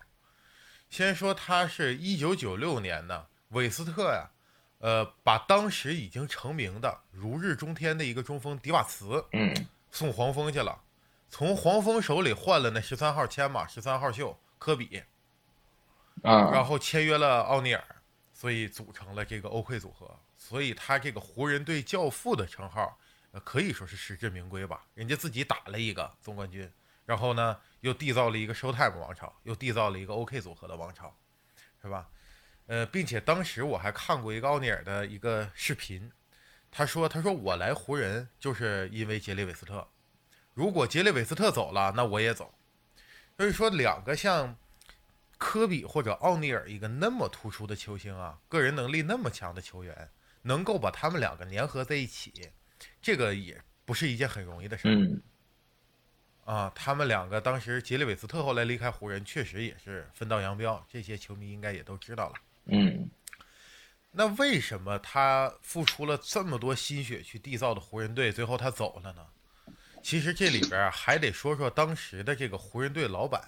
[0.88, 4.30] 先说他是一九九六年的韦斯特呀。
[4.82, 9.54] 呃，把当时已经成名的如日中天的一个中锋迪瓦茨，嗯，
[9.92, 10.82] 送黄蜂去了，
[11.28, 15.00] 从黄蜂手里换了那十三号签嘛，十三号秀科比，
[16.24, 17.84] 啊，然后签约了奥尼尔，
[18.32, 22.98] 所以组成了这个 OK 组合，所以他这个湖人队教父的称号，
[23.30, 24.84] 呃，可以说是实至名归吧。
[24.94, 26.68] 人家自己打了一个总冠军，
[27.06, 31.16] 然后呢，又缔造了一个 Showtime 王朝，又缔造了一个 OK 组合的王朝，
[31.80, 32.08] 是吧？
[32.72, 36.10] 呃，并且当时我还看过一个奥尼尔的一个视频，
[36.70, 39.86] 他说：“他说我来湖人就是因为杰里韦斯特，
[40.54, 42.54] 如果杰里韦斯特走了，那我也走。”
[43.36, 44.56] 所以说，两个像
[45.36, 50.08] 科比或者奥尼尔一个那么突出的球星啊，个人能力那么强的球员，
[50.40, 52.32] 能够把他们两个粘合在一起，
[53.02, 54.94] 这个也不是一件很容易的事儿。
[54.94, 55.20] 嗯。
[56.46, 62.34] 啊，他们两个当时杰里韦斯特后来离开湖人，确实也是分道扬镳，这些球迷应该也都知道了。
[62.66, 63.10] 嗯，
[64.10, 69.26] 那为什么他付出了这么多心血去缔造的湖人队，最后他走了呢？
[70.02, 73.42] 其实这里边还得说说当时的这个湖人队老板，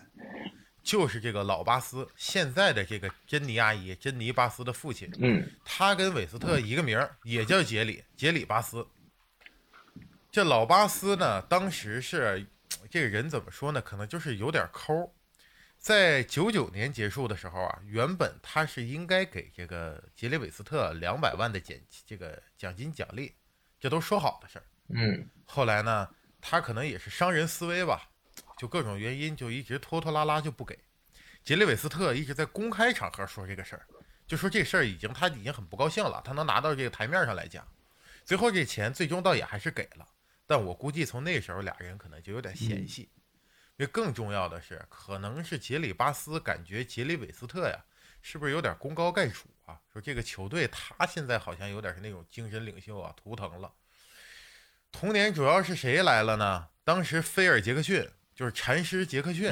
[0.83, 5.11] 就是这个老巴斯，现在的这个珍妮阿姨，珍妮巴斯的父亲。
[5.19, 8.87] 嗯，他跟韦斯特一个名儿，也叫杰里，杰里巴斯。
[10.31, 12.45] 这老巴斯呢，当时是
[12.91, 13.81] 这个人怎么说呢？
[13.81, 15.14] 可能就是有点抠。
[15.85, 23.35] 在九九年结束的时候啊，原本他是应该给这个杰里韦斯特两百万的奖这个奖金奖励，
[23.79, 24.65] 这都说好的事儿。
[24.89, 26.09] 嗯，后来呢，
[26.41, 28.09] 他可能也是商人思维吧，
[28.57, 30.79] 就各种原因就一直拖拖拉拉就不给。
[31.45, 33.87] 杰里韦斯特一直在公开场合说这个事儿，
[34.27, 37.63] 就说这事儿已经他已经很不高兴了，他能拿到这个台面上来讲，
[38.25, 40.09] 最后这钱最终倒也还是给了，
[40.47, 43.11] 但我估计从那时候俩人可能就有点嫌隙。
[43.77, 47.85] 因为更重要的是，可能是杰里巴斯感觉杰里韦斯特呀，
[48.23, 49.81] 是不是有点功高盖主啊？
[49.93, 53.73] 说这个球队他现在好像有点是那种精神领袖啊，图腾了。
[54.93, 56.69] 同年主要是谁来了呢？
[56.85, 59.51] 当时菲尔杰克逊就是禅师杰克逊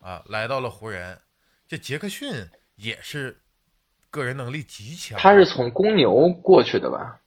[0.00, 1.18] 啊，来到了湖人。
[1.66, 3.40] 这杰克逊也是
[4.10, 7.18] 个人能力极强，他是从公牛过去的吧？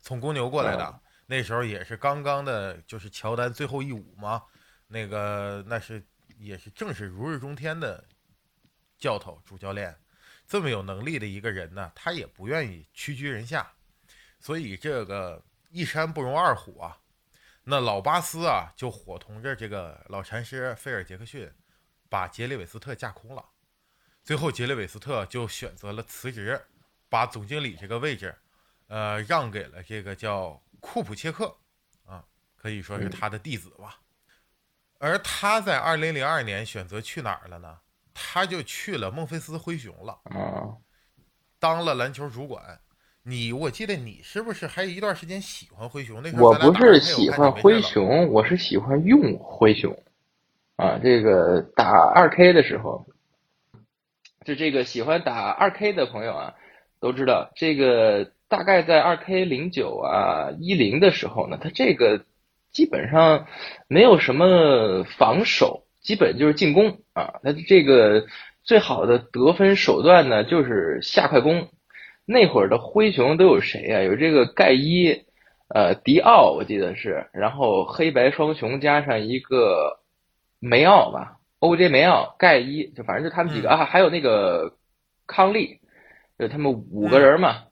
[0.00, 4.42] 从公牛过来的，那时候也是刚刚的，就是乔丹最后一舞嘛。
[4.86, 6.04] 那个那是
[6.38, 8.04] 也是正是如日中天的
[8.98, 9.94] 教头主教练，
[10.46, 13.70] 这么有能力的一个人呢，他也不愿意屈居人下，
[14.38, 16.98] 所以这个一山不容二虎啊。
[17.64, 21.52] 那老巴斯啊，就伙同着这个老禅师菲尔杰克逊。
[22.08, 23.44] 把杰里韦斯特架空了，
[24.22, 26.64] 最后杰里韦斯特就选择了辞职，
[27.08, 28.32] 把总经理这个位置，
[28.86, 31.52] 呃，让给了这个叫库普切克，
[32.04, 33.98] 啊，可以说是他的弟子吧。
[34.98, 37.76] 而他在二零零二年选择去哪儿了呢？
[38.14, 40.72] 他就去了孟菲斯灰熊了，啊，
[41.58, 42.62] 当了篮球主管。
[43.28, 46.22] 你我记得你是不是还有一段时间喜欢灰熊？
[46.22, 49.92] 那时候我不是喜欢灰熊，我是喜欢用灰熊。
[50.76, 53.04] 啊，这个打二 K 的时候，
[54.44, 56.54] 就这个喜欢打二 K 的朋友啊，
[57.00, 62.24] 都知道这个大概在二 K 零九啊一零的时候呢，他这个
[62.76, 63.46] 基本上
[63.88, 67.40] 没有什么防守，基本就是进攻啊。
[67.42, 68.26] 那这个
[68.62, 71.70] 最好的得分手段呢，就是下快攻。
[72.26, 74.02] 那会儿的灰熊都有谁啊？
[74.02, 75.24] 有这个盖伊，
[75.68, 80.02] 呃，迪奥，我记得是，然后黑白双雄加上一个。
[80.58, 81.90] 梅奥吧，O.J.
[81.90, 84.72] 梅奥、盖伊，就反正就他们几个啊，还有那个
[85.26, 85.80] 康利，
[86.38, 87.64] 就他们五个人嘛，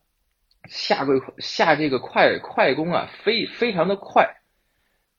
[0.68, 4.36] 下个下这个快快攻啊，非非常的快，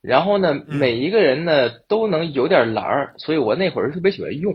[0.06, 4.54] 然后呢，每一个人呢都能有点蓝儿，所以我那会儿特别喜欢用。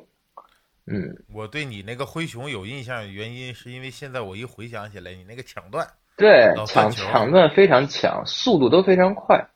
[0.87, 5.85] 嗯，我对你那个灰熊有印象，原因是因为现在我一回想起来，你那个抢断，
[6.17, 9.47] 对，抢抢断非常强，速度都非常快。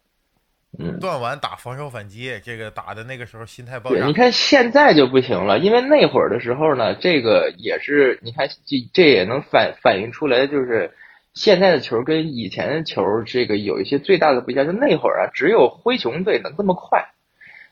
[0.77, 4.05] 嗯，断完打防守反击，这个打的那个时候心态爆炸。
[4.05, 10.91] 你看现在就不行了，因为那会儿的时候呢，这个也是你看这这也能反反映出来，就是
[11.35, 14.65] 现在的球跟以前的球这个有一些最大的不一样。
[14.65, 17.09] 就那会儿啊，只有灰熊队能这么快，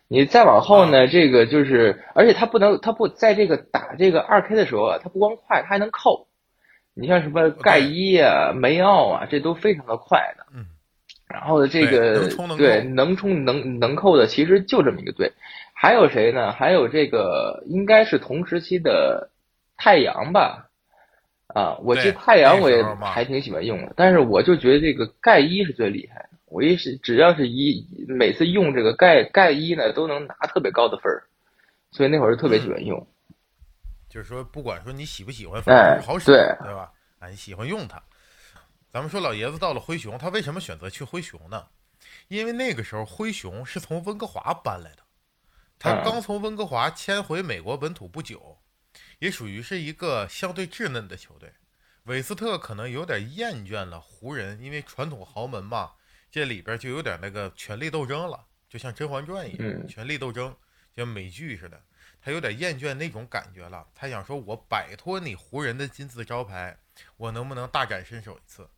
[0.08, 6.28] 你再往后呢，这个就是而且他不能他不在这个打这个二 K 的时候啊，他不光快，他还能扣。
[6.94, 10.46] 你像什么盖伊啊、梅奥啊，这都非常的快的。
[10.54, 10.68] 嗯。
[11.28, 15.32] 然后这个对能冲能能扣的其实就这么一个队，
[15.74, 16.52] 还有谁呢？
[16.52, 19.32] 还有这个应该是同时期的
[19.76, 20.70] 太阳吧？
[21.54, 26.30] 啊，我记得太阳我也还挺喜欢用的，但是我就觉得这个盖伊是最厉害的。
[26.46, 31.24] 我一是只要是一每次用这个盖盖伊呢，都能拿特别高的分儿，
[31.92, 33.08] 所以那会儿就特别喜欢用。
[34.10, 36.92] 就是说，不管说你喜不喜欢，反正好使，对对吧？
[37.20, 38.02] 啊，你喜欢用它。
[38.92, 41.66] 咱们说老爷子到了灰熊，他为什么选择去灰熊呢？
[42.28, 45.04] 因为那个时候灰熊是从温哥华搬来的，
[45.80, 48.56] 他刚从温哥华迁回美国本土不久，
[49.24, 51.54] 也属于是一个相对稚嫩的球队。
[52.04, 55.94] 韦斯特可能有点厌倦了湖人，因为传统豪门嘛，
[56.30, 60.54] 这里边就有点那个权力斗争了，就像《甄嬛传》一样，权力斗争，
[60.94, 61.82] 像美剧似的。
[62.20, 66.78] 他有点厌倦那种感觉了，他想说：“我摆脱你湖人的金字招牌，
[67.16, 68.70] 我能不能大展身手一次？”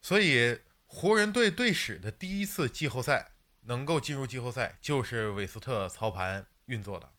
[0.00, 3.32] 所以，湖人队队史的第一次季后赛
[3.64, 7.10] 能够进入季后赛，就是韦斯特操盘运作的。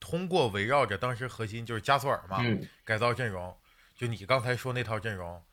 [0.00, 2.42] 通过围绕着当时核心就是加索尔嘛，
[2.84, 3.56] 改造阵容，
[3.94, 5.44] 就你刚才说那套阵容，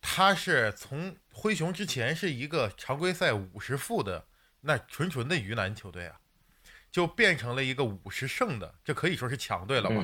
[0.00, 4.26] 他是从灰熊之前是一个常规赛五十负的
[4.60, 6.20] 那纯纯的鱼腩球队啊，
[6.90, 10.02] 就变成了一个五十胜的，这可以说是强队了吧？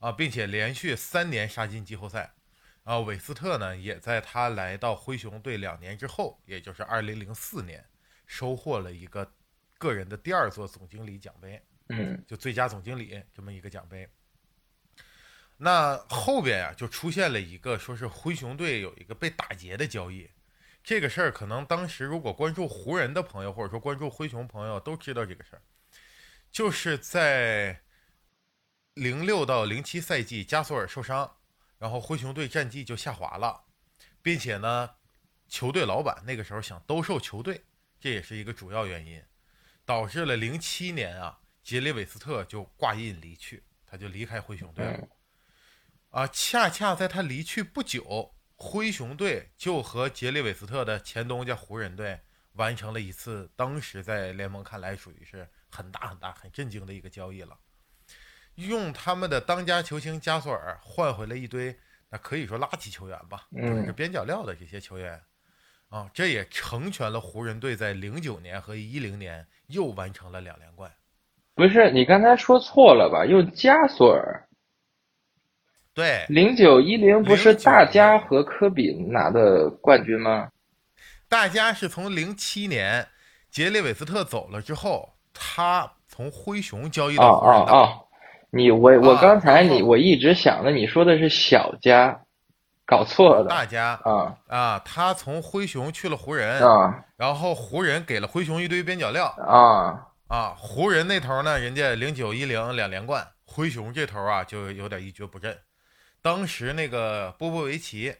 [0.00, 2.34] 啊，并且连续三年杀进季后赛。
[2.82, 7.82] 啊，韦斯特呢，也在他来到灰熊队两年之后，也就是二零零四年，
[8.26, 9.32] 收获了一个
[9.78, 14.08] 个人的第二座总经理奖杯，嗯，就最佳总经理这么一个奖杯。
[15.56, 20.30] 那后边呀，就出现了一个说是灰熊队有一个被打劫的交易，
[20.82, 25.62] 这个事儿可能当时如果关注湖人的朋友，或者说关注灰熊朋友都知道这个事儿，
[26.50, 27.82] 就是在
[28.94, 31.36] 零六到零七赛季，加索尔受伤。
[31.76, 33.64] 然后灰熊队战绩就下滑了，
[34.22, 34.88] 并且呢，
[35.48, 37.62] 球队老板那个时候想兜售球队，
[38.00, 39.22] 这也是一个主要原因，
[39.84, 45.08] 导致了零七年啊，杰里韦斯特就挂印离去，他就离开灰熊队了。
[46.10, 52.20] 啊，恰恰在他离去不久，灰熊队就和杰里韦斯特的前东家湖人队
[52.52, 57.58] 完成了一次当时在联盟看来属于是很大很大、很震惊的一个交易了。
[58.56, 61.76] 用他们的当家球星加索尔换回了一堆，
[62.10, 65.20] 那可以说垃圾球员吧，就是边角料的这些球员。
[65.88, 70.94] 啊，这也成全了湖人队在零九年和一零年又完成了两连冠。
[71.54, 73.24] 不是你刚才说错了吧？
[73.24, 74.44] 用加索尔。
[75.94, 80.48] 对，零九一零不是大家和科比拿的冠军吗？
[81.28, 83.06] 大家是从零七年
[83.50, 87.72] 杰里韦斯特走了之后，他从灰熊交易到湖人的。
[87.72, 88.08] 哦哦哦，
[88.50, 92.20] 你我我刚才你我一直想的你说的是小加。
[92.86, 94.78] 搞错了，大家啊啊！
[94.84, 100.52] 他从灰熊去了湖人啊，然后湖人给了灰熊一堆边角料啊啊！
[100.58, 105.56] 湖人那头呢，人家零九一零两连冠，灰熊这头啊就有点一蹶不振。
[106.20, 108.12] 当时那个波波维奇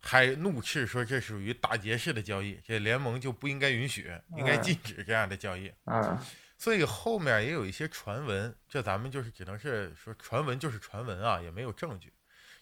[0.00, 5.72] 还怒斥说这属于打劫式的交易，这联盟就不应该允许，应该禁止这样的交易。
[5.84, 6.18] 嗯，
[6.58, 12.12] 所以后面也有一些传闻，这咱们就是只能是说传闻就是传闻啊，也没有证据。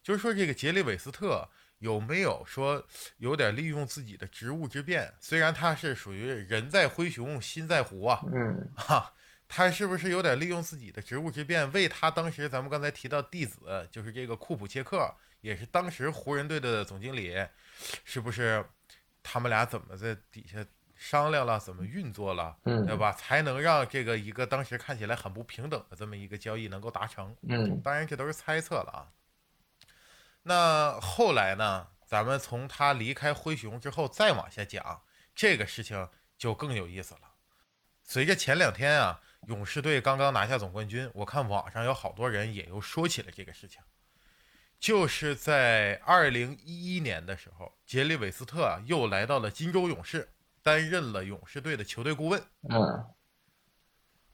[0.03, 1.49] 就是说，这个杰里韦斯特
[1.81, 2.83] 有没有说
[3.19, 5.13] 有点利用自己的职务之便？
[5.19, 9.13] 虽然他是属于人在灰熊心在湖啊，嗯，哈，
[9.49, 17.35] 他是不是有点利用自己的职务之便，为他当时咱们刚才提到弟子，就是这个库普切克，也是当时湖人队的总经理，
[18.05, 18.65] 是不是
[19.23, 20.65] 他们俩怎么在底下
[20.95, 23.11] 商量了，怎么运作了，嗯，对吧？
[23.13, 27.35] 才能让这个一个当时看起来很不平等的这么一个交易能够达成？
[27.49, 29.09] 嗯，当然这都是猜测了啊。
[30.43, 31.89] 那后来呢？
[32.07, 37.21] 咱们从他离开灰熊之后再往下讲，这个事情就更有意思了。
[38.03, 43.81] 随着前两天啊，勇士队刚刚拿下总冠军，我看网上有好多人也又说起了这个事情。
[44.81, 50.29] 就是在二零一一年的时候，杰里韦斯特啊又来到了金州勇士，
[50.65, 52.43] 担任了勇士队的球队顾问。
[52.69, 53.07] 嗯。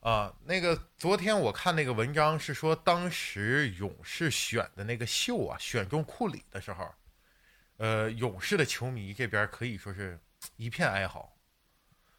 [0.06, 6.94] 啊，那个昨天我看那个文章是说，当时勇士选的那个秀啊，选中库里的时候，
[7.78, 10.16] 呃，勇士的球迷这边可以说是
[10.54, 11.36] 一片哀嚎。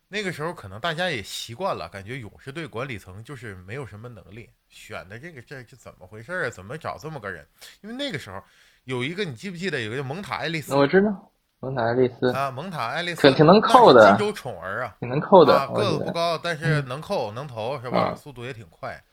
[0.09, 6.49] 那个时候可能大家也习惯了，感觉勇士队管理层就是没有什么能力，选的这个这这怎么回事啊？
[6.49, 7.47] 怎么找这么个人？
[7.79, 8.43] 因为那个时候
[8.83, 10.75] 有一个你记不记得有个叫蒙塔爱丽丝？
[10.75, 11.31] 我知道。
[11.59, 18.13] 蒙塔爱丽丝啊，蒙塔爱丽丝挺挺能扣的，金州宠儿啊，挺能扣的，个子不高，但是能扣能投是吧？
[18.15, 19.03] 速度也挺快，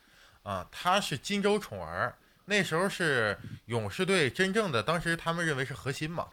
[0.43, 6.27] 啊，他是金州宠儿，那时候是勇士队真正的，当时他们认为是核心嘛。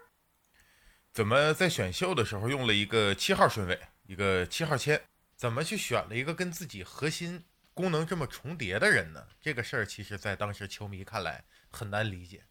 [1.13, 5.00] 怎么在选秀的时候用了一个七号顺位，一个七号签？
[5.38, 7.41] 怎么去选了一个跟自己核心
[7.74, 9.24] 功能这么重叠的人呢？
[9.41, 12.43] 这个事儿其实，在当时球迷看来很难理解。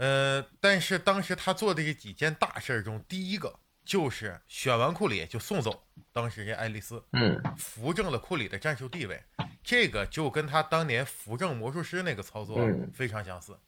[0.00, 9.22] 呃，但是当时他做的这几件大事中，第一个就是选完库里就送走当时这爱丽丝，嗯，扶正了库里的战术地位，
[9.62, 12.58] 这个就跟他当年扶正魔术师那个操作
[12.94, 13.58] 非常相似，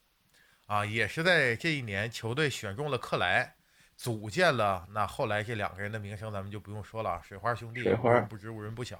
[0.65, 3.53] 啊，也是在这一年球队选中了克莱，
[3.95, 8.99] 组建了那后来这两个人的名声咱们就不用说了，水花兄弟，无人不知无人不晓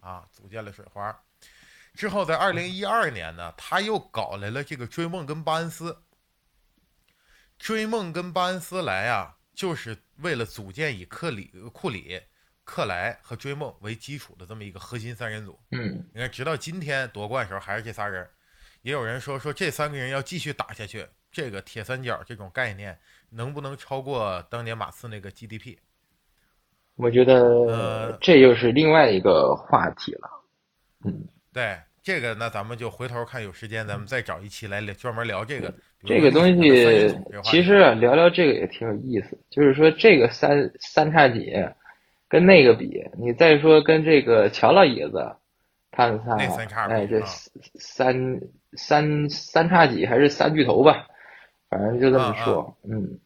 [0.00, 1.18] 啊，组建了水花，
[1.94, 5.96] 之后在二零一二年呢，他又搞来了这个追梦跟巴恩斯。
[7.64, 12.20] 追梦跟巴恩斯来啊，就是为了组建以克里、库里、
[12.62, 15.58] 克莱和追梦为基础的这么一个核心三人组。
[15.70, 18.28] 嗯，你看，直到今天夺冠的时候还是这仨人。
[18.82, 22.98] 也有人说说这三个人要继续打下去，这个铁三角这种概念
[23.30, 25.78] 能不能超过当年马刺那个 GDP？
[26.96, 30.44] 我觉得这又是另外一个话题了。
[31.06, 31.80] 嗯，对。
[32.04, 35.72] 这个那咱们就回头看有时间，咱们再找一期来聊专门聊这个。
[36.04, 36.52] 这个东西
[37.42, 39.38] 其实啊，聊聊这个也挺有意思。
[39.48, 41.50] 就是说这个三三叉戟
[42.28, 45.34] 跟那个比，你再说跟这个乔老爷子
[45.90, 46.36] 他们仨，
[46.88, 47.22] 哎，这
[47.80, 48.38] 三
[48.74, 51.06] 三三叉戟还是三巨头吧，
[51.70, 52.76] 反正就这么说。
[52.82, 53.18] 嗯。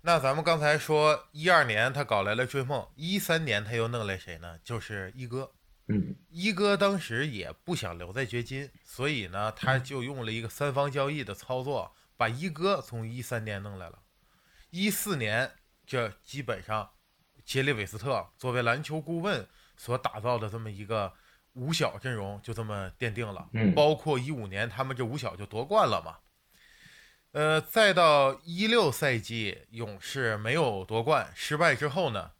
[0.00, 4.56] 那咱们刚才说一二年他搞来了追梦，一三年他又弄来谁呢？
[4.64, 5.50] 就是一哥。
[5.88, 13.98] 嗯，一哥当时也不想留在掘金，所以呢，他就用了一个三方交易的操作，把一哥从一三年弄来了。
[14.70, 15.50] 一四年，
[15.86, 16.90] 这基本上
[17.42, 21.10] 杰里韦斯特作为篮球顾问所打造的这么一个
[21.54, 23.48] 五小阵容就这么奠定了。
[23.54, 26.18] 嗯，包括一五年他们这五小就夺冠了嘛。
[27.32, 32.32] 呃，再到一六赛季，勇士没有夺冠，失败之后呢？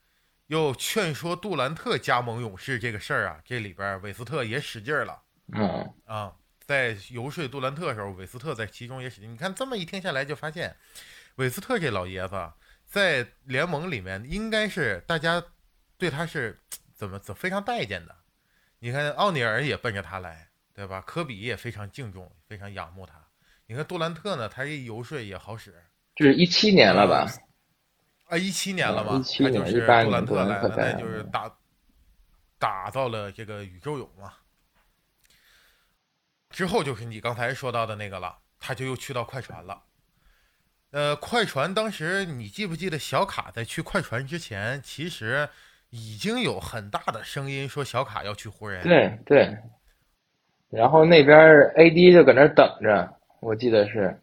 [0.48, 5.22] 又劝说杜兰特加盟勇士这个事儿啊，这里边韦斯特也使劲儿了。
[5.54, 9.32] 嗯啊，在游说杜兰特的时候，韦斯特在其中也使劲。
[9.32, 10.74] 你看这么一听下来，就发现
[11.36, 12.52] 韦斯特这老爷子
[12.86, 15.42] 在联盟里面应该是大家
[15.96, 16.58] 对他是
[16.94, 18.16] 怎么怎么非常待见的。
[18.78, 21.02] 你看奥尼尔也奔着他来，对吧？
[21.02, 23.14] 科比也非常敬重，非常仰慕他。
[23.66, 25.74] 你看杜兰特呢，他一游说也好使。
[26.14, 27.26] 这是一七年了吧？
[28.28, 31.50] 啊，一七年了嘛，一七年、一八年，杜兰特来了，那就是打
[32.58, 34.34] 打造了这个宇宙勇嘛。
[36.50, 39.82] 之后就是你刚才说到的那个了，他就又去到快船了。
[40.90, 45.48] 呃，快船当时你记不记得小卡在去快船之前，其实
[45.90, 48.82] 已经有很大的声音说小卡要去湖人。
[48.82, 49.56] 对对。
[50.68, 51.38] 然后那边
[51.76, 53.10] AD 就搁那等着，
[53.40, 54.20] 我记得是。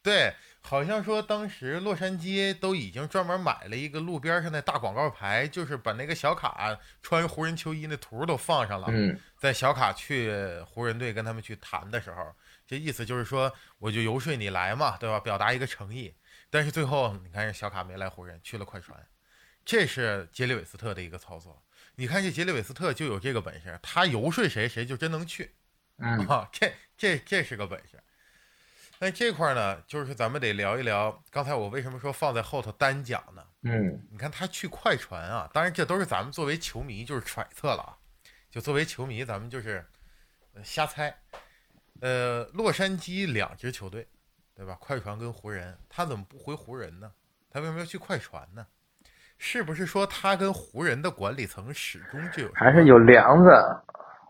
[0.00, 0.32] 对。
[0.62, 8.86] 好像说当时洛杉矶都已经专门买了一个路边上的大广告牌，就是把那个小卡穿湖人球衣那图都放上了。
[8.90, 12.34] 嗯，在小卡去湖人队跟他们去谈的时候，
[12.66, 15.18] 这意思就是说，我就游说你来嘛，对吧？
[15.18, 16.14] 表达一个诚意。
[16.50, 19.06] 但是最后你看，小卡没来湖人，去了快船，
[19.64, 21.64] 这是杰里韦斯特的一个操作。
[21.96, 25.52] 你看这杰里韦斯特就有这个本事，他游说谁，谁就真能去。
[25.98, 28.00] 嗯，这这这是个本事。
[29.02, 31.22] 那这块呢，就是咱们得聊一聊。
[31.30, 33.42] 刚才我为什么说放在后头单讲呢？
[33.62, 37.96] 嗯，你看他去快船啊，当然这都是咱们作为球迷就是揣测了啊。
[38.50, 39.82] 就作为球迷，咱们就是
[40.62, 41.16] 瞎猜。
[42.02, 44.06] 呃，洛杉矶两支球队，
[44.54, 44.76] 对吧？
[44.78, 47.10] 快船跟湖人，他怎么不回湖人呢？
[47.50, 48.66] 他为什么要去快船呢？
[49.38, 53.50] 是不是说他跟湖人的管理层始终就有还是有梁子？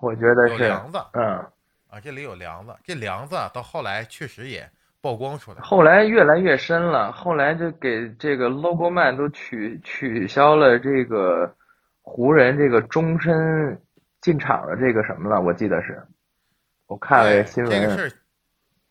[0.01, 1.51] 我觉得是梁子，嗯。
[1.91, 4.71] 啊，这里有梁子，这梁子到后来确实也
[5.01, 7.11] 曝光出来，后来越来越深了。
[7.11, 11.53] 后来就给这个 logo man 都取取消了这个
[12.01, 13.77] 湖人这个终身
[14.21, 16.01] 进场的这个什么了，我记得是，
[16.87, 17.73] 我看了新闻。
[17.73, 18.23] 这个事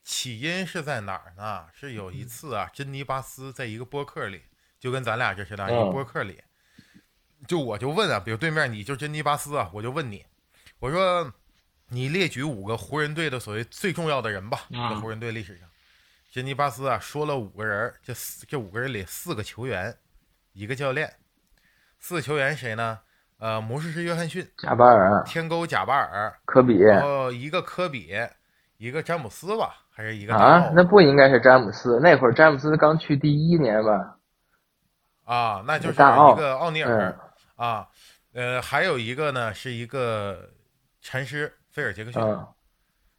[0.04, 1.68] 起因是在哪儿呢？
[1.72, 4.42] 是有一次啊，珍妮巴斯在一个播客里，
[4.78, 6.42] 就跟咱俩这似的，一个播客里，
[7.48, 10.26] 就我就问啊，比如对面你就珍妮巴斯啊，我就问你，
[10.80, 11.32] 我说。
[11.92, 15.68] 你列举五个湖人队的所谓最重要的人吧，在湖人队历史上，
[16.32, 19.98] 杰尼巴斯啊说了五个人，这四这五个人里四个球员，
[20.54, 21.12] 一个教练，
[21.98, 23.00] 四个球员谁呢？
[23.40, 28.16] 呃，魔术师约翰逊、贾巴尔、天勾贾巴尔、科比，然后一个科比，
[28.78, 30.70] 一个詹姆斯吧，还是一个啊？
[30.76, 34.18] 那不应该是詹姆斯，那会儿詹姆斯刚去第一年吧？
[35.24, 37.18] 啊，那就是一个奥尼尔
[37.56, 37.88] 啊，
[38.34, 40.52] 呃，还有一个呢是一个
[41.02, 41.52] 禅师。
[41.70, 42.22] 菲尔杰克逊，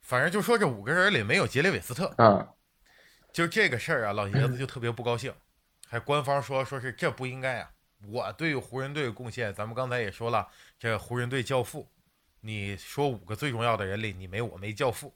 [0.01, 2.49] 反正就说这五个人里没有杰里韦斯特，嗯，
[3.33, 5.33] 就这个事儿啊，老爷子 就特别不高兴，
[5.87, 7.71] 还官方说说是这不应该啊，
[8.09, 10.49] 我对湖人队的贡献，咱们刚才也说了，
[10.79, 11.89] 这湖人队教父，
[12.41, 15.15] 你说五个最重要的人里你没我没教父，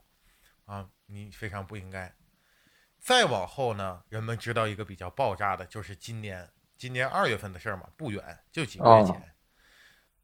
[0.66, 2.14] 啊，你非常不应该。
[3.00, 9.34] 再往后呢，人们知道一个比较爆炸的，就是今年今年二月份的事儿嘛，不远就几个月前，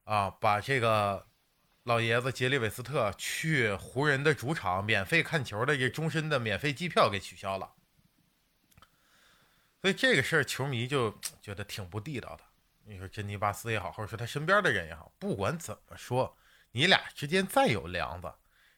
[0.05, 1.27] 啊，把这个。
[1.85, 7.73] 老爷子杰里韦斯特去湖人的主场免费看球的这终身的免费机票给取消了，
[9.81, 12.45] 所以这个事儿球迷就觉得挺不地道的。
[12.85, 16.37] 你说珍妮巴斯也好，或者说他身边的人也好，不管怎么说，
[16.73, 18.31] 你俩之间再有梁子，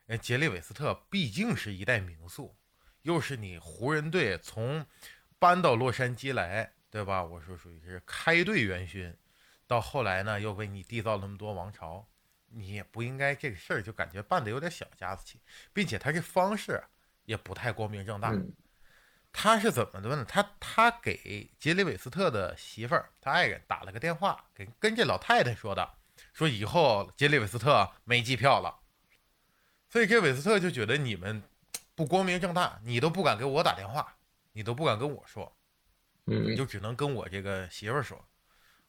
[0.07, 2.57] 人杰里韦斯特毕竟是一代名宿，
[3.03, 4.87] 又是你湖人队从
[5.41, 7.25] 搬到洛杉矶来，对吧？
[7.25, 9.13] 我说属于是开队元勋，
[9.67, 12.09] 到后来呢又为你缔造那么多王朝。
[12.55, 15.41] 你也不应该这个事儿就感觉办的有点小家子气，
[15.73, 16.83] 并且他这方式
[17.25, 18.33] 也不太光明正大。
[19.33, 20.25] 他是怎么的呢？
[20.27, 25.95] 他他给杰里韦斯特的媳妇儿，他爱人打了个电话，给跟这老太太说的，
[26.35, 28.81] 说以后杰里韦斯特没机票了。
[29.89, 31.43] 所以这韦斯特就觉得你们
[31.95, 34.15] 不光明正大，你都不敢给我打电话，
[34.53, 35.57] 你都不敢跟我说，
[36.25, 38.23] 你就只能跟我这个媳妇儿说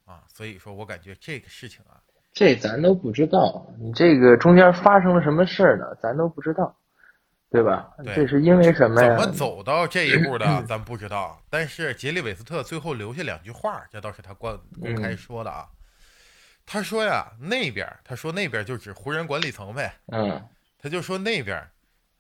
[0.04, 0.26] 啊。
[0.28, 2.04] 所以说我感觉这个事情啊。
[2.34, 5.86] 这咱都不知道，你这个中间发生了什么事儿呢？
[6.02, 6.76] 咱都不知道，
[7.52, 7.92] 对吧？
[8.16, 9.16] 这是因为什么呀？
[9.16, 11.40] 怎么走到这一步的， 咱不知道。
[11.50, 15.68] 但是杰里韦斯特最后留下两句话，这倒是他公公开说的啊。
[16.66, 19.94] 他说呀，那边他说那边就指湖人管理层呗。
[20.12, 20.42] 嗯。
[20.80, 21.66] 他就说那边，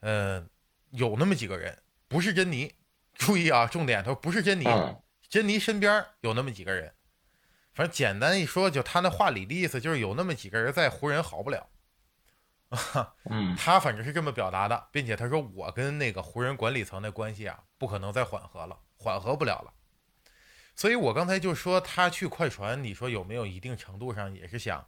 [0.01, 0.47] 嗯，
[0.91, 2.71] 有那么几个人，不是珍妮。
[3.15, 4.65] 注意啊，重点，他说不是珍妮，
[5.27, 6.91] 珍妮身边有那么几个人。
[7.73, 11.69] 反正简单一说，就他那话里的意思，就是有那么几个人在湖人好不了。
[13.29, 19.73] 嗯，他反正是这么表达的，并且他说我跟那个湖人管理层的关系啊，不可能再缓和了，缓和不了了。
[20.75, 24.87] 所以我刚才就说他去快船，你说有没有一定程度上也是想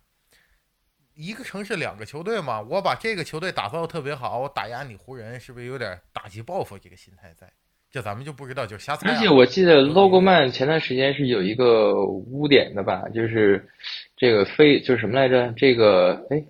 [1.13, 2.59] 一个城市两个球队嘛？
[2.61, 7.51] 我把这个球队打造的特别好，我打压你湖人，是不是有点打击报复这个心态在？
[7.95, 9.13] 这咱们就不知道，就瞎猜、啊。
[9.13, 13.69] 而且我记得 logo man 前段时间是有一个污点的吧，就是
[14.17, 15.53] 这个非就是什么来着？
[15.55, 16.43] 这个哎，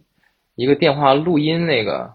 [0.56, 2.12] 一个电话录音那个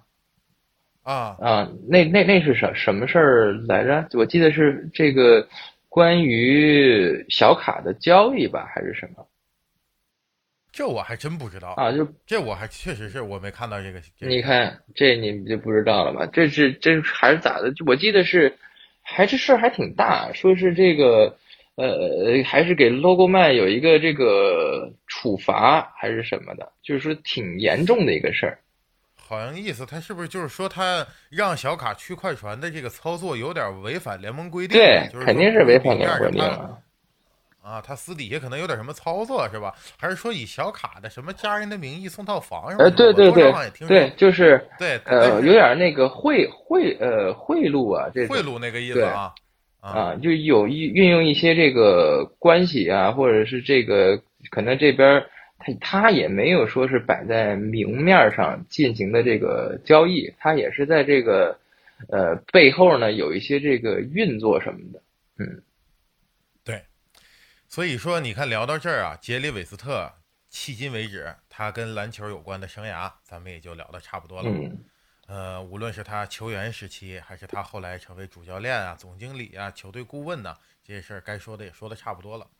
[1.04, 4.04] 啊啊，那那那是什什么事儿来着？
[4.14, 5.46] 我记得是这个
[5.88, 9.24] 关于小卡的交易吧，还是什么
[10.72, 11.92] 这我还真不知道，啊？
[11.92, 14.00] 就这我还确实是我没看到这个。
[14.18, 16.26] 这个你看这你就不知道了吧？
[16.32, 17.72] 这是这还是咋的？
[17.86, 18.52] 我记得是
[19.12, 21.36] 还这事儿还挺大，说是这个
[21.74, 28.58] 呃还是给 logo man 有一个这个处罚还是什么的，就是说挺严重的一个事儿。
[29.16, 34.76] 好像意思，他是不是就是说他让小卡去快船的这个操作有点违反联盟规定？
[34.76, 36.78] 对就是，肯定是违反联盟规定了。
[37.62, 39.74] 他啊，他私底下可能有点什么操作是吧？
[39.98, 42.96] 还是说以小卡的什么家人的名义送套房什么呃，的？
[42.96, 49.32] 对对对对，就是对呃有点那个贿贿呃贿赂啊，这贿赂那个意思啊
[49.80, 55.24] 啊，就有一运用一些这个关系啊，或者是这个可能这边
[55.58, 61.58] 他他也没有说是摆在明面上进行的这个交易，他也是在这个
[62.08, 65.00] 呃背后呢有一些这个运作什么的。
[65.36, 65.46] 对，
[67.70, 70.12] 所以说你看聊到这儿啊，杰里韦斯特
[70.50, 74.50] 迄今为止他跟篮球有关的生涯，咱们也就聊得差不多了。
[74.50, 74.84] 嗯
[75.28, 82.50] 呃，无论是他球员时期，还是他后来成为主教练啊、总经理啊、球队顾问呐、这些事儿该说的也说的差不多了。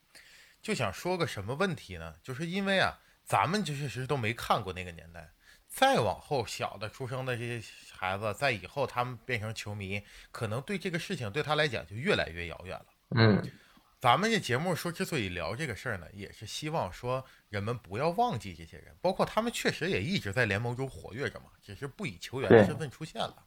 [0.63, 2.15] 就想说个什么问题呢？
[2.23, 5.29] 就是因为啊，咱们就确实都没看过那个年代，
[5.67, 10.01] 再往后小的出生的这些孩子，在以后他们变成球迷，
[10.31, 12.87] 可能对这个事情对他来讲就越来越遥远了。
[13.17, 13.53] 嗯
[14.01, 23.45] 咱们这节目说之所以聊这个事儿呢，也是希望说人们不要忘记这些人，包括他们确实也一直在联盟中活跃着嘛，只是不以球员的身份出现了。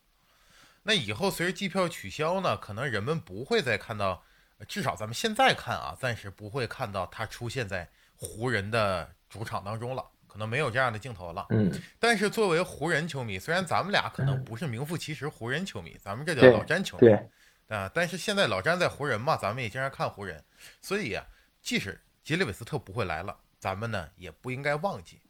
[0.84, 4.24] 那以后随着机票取消呢，可能人们不会再看到，
[4.60, 11.48] 呃至少咱们现在看啊，暂时不会看到他出现在湖人的主场当中了，可能没有这样的镜头了。
[11.50, 17.30] 嗯但是作为湖人球迷，虽然咱们俩可能不是名副其实湖人球迷，咱们这叫老詹球迷，对，
[17.74, 20.44] 啊，但是现在老詹在湖人嘛，咱们也经常看湖人，
[20.82, 21.26] 所以啊，
[21.62, 25.22] 即使杰里韦斯特不会来了，咱们呢也不应该忘记，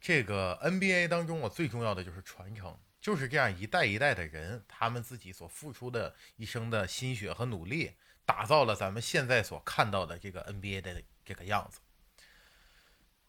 [0.00, 7.92] 这个 NBA 当中我最重要的就是传承，就是这样一代一代的人，他们自己所付出的一生的心血和努力，
[8.26, 11.80] 打造了咱们现在所看到的这个 NBA 的这个样子。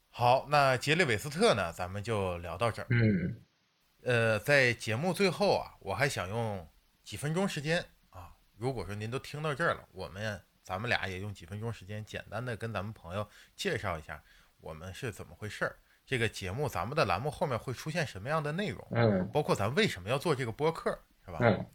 [0.10, 2.88] 好，那杰里韦斯特呢，咱们就聊到这儿。
[2.90, 3.42] 嗯
[4.02, 6.68] 呃，在节目最后啊，我还想用
[7.04, 7.86] 几分钟时间啊，
[8.60, 14.22] 如果说您都听到这儿了，我们咱们俩也用几分钟时间，简单的跟咱们朋友介绍一下
[14.60, 15.78] 我们是怎么回事儿。
[16.06, 20.92] 这个节目咱们的栏目后面会出现什么样的内容，嗯包括咱为什么要做这个播客，
[21.26, 21.40] 是吧？
[21.42, 21.66] 嗯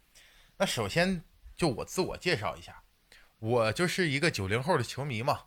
[0.57, 1.21] 那首先
[1.57, 2.79] 就我自我介绍一下，
[3.39, 5.41] 我就是一个九零后的球迷嘛，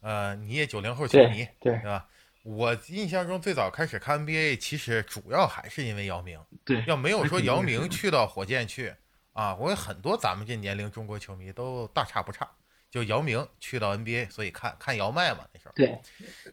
[0.00, 2.08] 呃，你也九零后球迷，对对对吧？
[2.42, 6.38] 我印象中最早开始看 NBA，其实主要还是因为姚明。
[6.64, 8.92] 对要没有说姚明去到火箭去
[9.32, 12.48] 啊，我有很多咱们这年龄中国球迷都大差不差。
[12.90, 15.72] 就姚明去到 NBA，所以看看姚麦嘛那时候。
[15.74, 15.98] 对，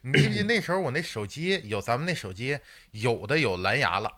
[0.01, 2.57] 你记不记得那时候我那手机有咱们那手机
[2.91, 4.09] 有的有蓝牙了，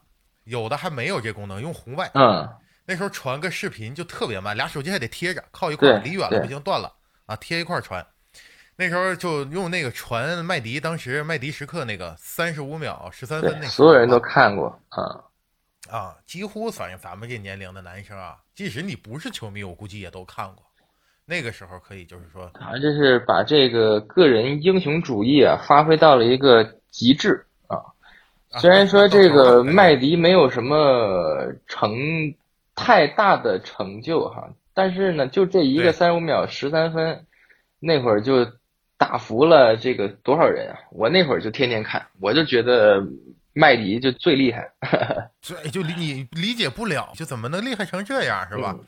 [0.44, 2.12] 有的还没有这功能，用红外。
[2.14, 2.48] 嗯
[2.86, 6.94] 那时候传个视频就特别慢，俩手机还得贴着，靠一块儿，离远了不行断了
[7.26, 8.06] 啊，贴一块儿传。
[8.76, 15.24] 那时候就用那个传麦迪，当时麦迪时刻那个三十五秒十三分那，个，所有人都看过啊。
[15.92, 20.64] 啊，几乎反映咱们这年龄的男生啊，即使你不是球迷，我估计也都看过。
[21.26, 27.76] 那个时候可以就是说，啊，就是把这个个人英雄主义啊发挥到了一个极致啊。
[28.52, 31.92] 啊虽然说这个麦麦迪没有什么成
[32.74, 37.26] 太大的成就哈，但是呢，就这一个三十五秒十三分，
[37.80, 38.48] 那会儿就
[38.98, 40.80] 打服了这个多少人啊！
[40.92, 43.04] 我那会儿就天天看，我就觉得
[43.54, 44.72] 麦迪就最厉害。
[45.42, 48.76] 这就理你理解不了，就怎么能厉害成这样，是吧？
[48.78, 48.86] 嗯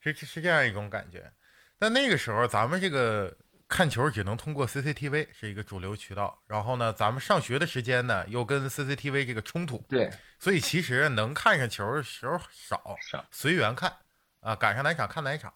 [0.00, 1.28] 是是是这样一种感觉。
[1.76, 3.36] 但那个时候咱们这个
[3.66, 13.92] 看球只能通过 CCTV 是一个主流渠道，然后呢，咱们上学的时间呢又跟 CCTV 这个冲突，对，所以其实能看上球的时候少，少随缘看
[14.40, 15.52] 啊，赶上哪场看哪场。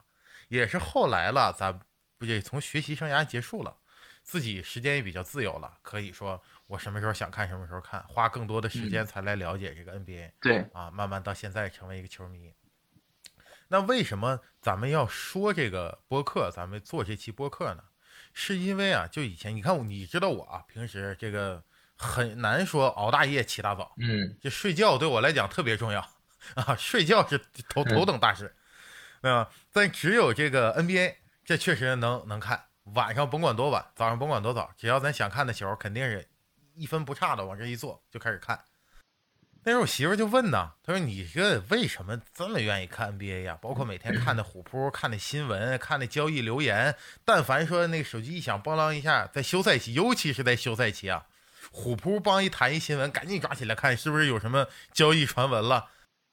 [0.48, 1.78] 也是后来了，咱
[2.18, 3.76] 不也从学习生涯结束了，
[4.24, 6.42] 自己时间也比较自由了，可以说
[6.72, 10.32] 我什么时候想看什么时候看，花更多的时间才来了解这个 NBA。
[10.40, 12.50] 对，啊，慢慢到现在成为一个球迷。
[13.68, 16.50] 那为什么咱们要说这个播客？
[16.50, 17.84] 咱们做这期播客呢？
[18.32, 21.62] 是因为啊，就以前你看，你知道我啊，平时这个
[21.94, 26.00] 很难说熬大夜起大早，嗯这睡觉对我来讲特别重要
[26.54, 28.56] 啊，睡觉是头头等大事。
[29.20, 29.50] 对吧？
[29.72, 32.64] 但只有这个 NBA，这确实能能看。
[32.94, 36.26] 晚上甭管多晚，早上甭管多早，只要咱想看的球，肯定是
[36.74, 38.58] 一分不差的往这一坐就开始看。
[39.64, 43.56] 那时候我媳妇就问呢，她说：“你这为什么这么愿意看 NBA 呀？
[43.62, 51.26] 包括每天看的虎扑、看的新闻、看的交易留言，但凡说那个手机一响，咣啷一下，在休赛期，尤其是在休赛期啊，
[51.70, 55.88] 虎扑帮一弹一新闻，赶紧抓起来看，是不是有什么交易传闻了？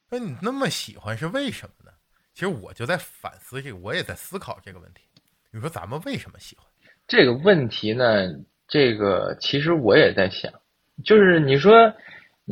[0.10, 1.92] 说你那么喜欢是为什么呢？
[2.34, 5.04] 其实我就在反思这个，我也在思考这个问题。
[5.52, 6.66] 你说咱们为什么喜欢
[7.08, 8.06] 这个问题呢？
[8.70, 10.53] 这个其实我也在想，
[11.03, 11.93] 就是你说。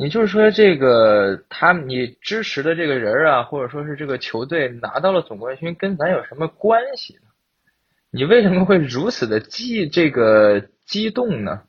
[0.00, 7.22] 你就是说这个他你支持的这个人啊，或者说是这个球队拿到了总冠军，跟咱有什么关系呢？
[8.12, 11.62] 你为什么会如此的激这个激动呢？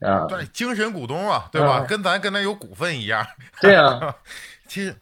[0.00, 1.82] 啊，对，精神股东啊，对吧？
[1.88, 3.26] 跟咱跟他有股份一样。
[3.62, 4.14] 对啊，
[4.68, 4.94] 其实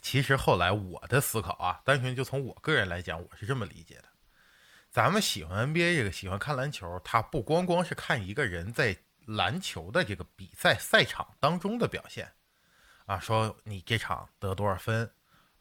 [0.00, 4.04] 其实后来我的思考啊，单纯就从我个人来讲，我是这么理解的：
[4.90, 8.96] 咱们喜欢 NBA 这个喜欢看篮球，他不光光是看一个人在。
[9.26, 12.32] 篮球的这个比赛赛场当中的表现，
[13.06, 15.08] 啊，说你这场得多少分，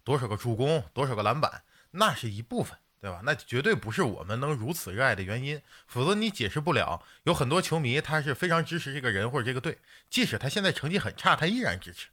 [0.03, 1.61] 多少个助攻，多少个篮板，
[1.91, 3.21] 那是一部分，对吧？
[3.23, 7.05] 那绝对不是我们能如此热爱的原因，否则你解释不了。
[7.23, 9.77] 有很多球迷他是非常支持这个人或者这个队，
[10.09, 12.07] 即使他现在成绩很差，他依然支持，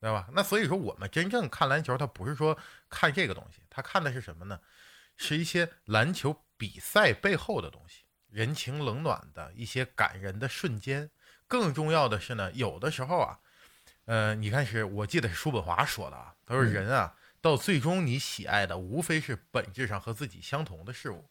[0.00, 0.28] 对吧？
[0.32, 2.56] 那所以说，我们真正看篮球，他不是说
[2.88, 4.58] 看这个东西，他看的是什么呢？
[5.16, 8.04] 是一些篮球比赛背后的东西。
[8.28, 11.08] 人情冷暖的一些感人的瞬间，
[11.46, 13.38] 更重要的是呢，有的时候啊，
[14.06, 21.30] 呃，你看是我记得是叔本华说的啊，他说人啊，到最终你喜爱的无非是本质上和自己相同的事物。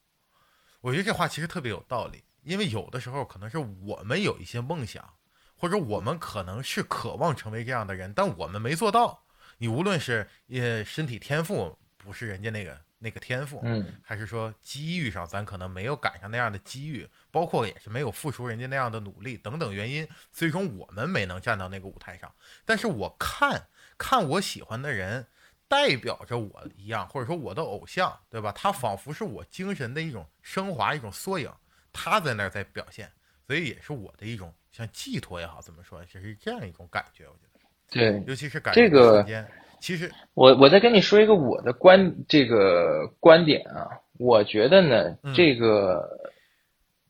[0.79, 5.13] 我觉得这话其实特别有道理，因为有的时候可能是我们有一些梦想，
[5.57, 9.25] 或者我们可能是渴望成为这样的人，但我们没做到。
[9.57, 12.79] 你无论是呃身体天赋不是人家那个。
[13.03, 22.33] 那个天赋，嗯，还是说机遇上咱可能没有赶上那样的机遇，包括也是没有付出人家那样的努力等等原因，最终我们没能站到那个舞台上。
[22.63, 25.27] 但是我看看我喜欢的人，
[25.67, 28.53] 代表着我一样，或者说我的偶像，对吧？
[28.53, 31.51] 他仿佛是我精神的一种升华，一种缩影，
[31.91, 33.11] 他在那儿在表现，
[33.45, 37.59] 所以也是我的一种像寄托也好，怎么说，就是这样一种感觉，我觉得。
[37.89, 39.45] 对，尤其是感这个时间。
[39.83, 46.31] 其实我我再跟你说一个我的观这个观点啊，我觉得呢，这个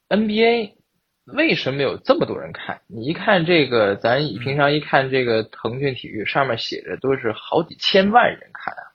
[0.10, 0.72] NBA
[1.26, 2.82] 为什么有这么多人看？
[2.88, 8.90] 你一看这个，咱平常一看这个腾讯体育上面写着都是好几千万人看啊，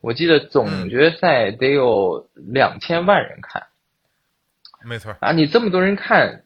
[0.00, 3.66] 我记得总决赛得有两千万人看，
[4.82, 6.44] 没错啊，你这么多人看，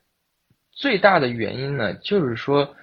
[0.72, 2.75] 最大的原因呢，就是说。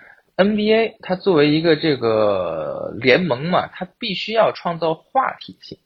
[0.44, 5.78] NBA 它作为一个这个联盟嘛，它必须要创造话题性，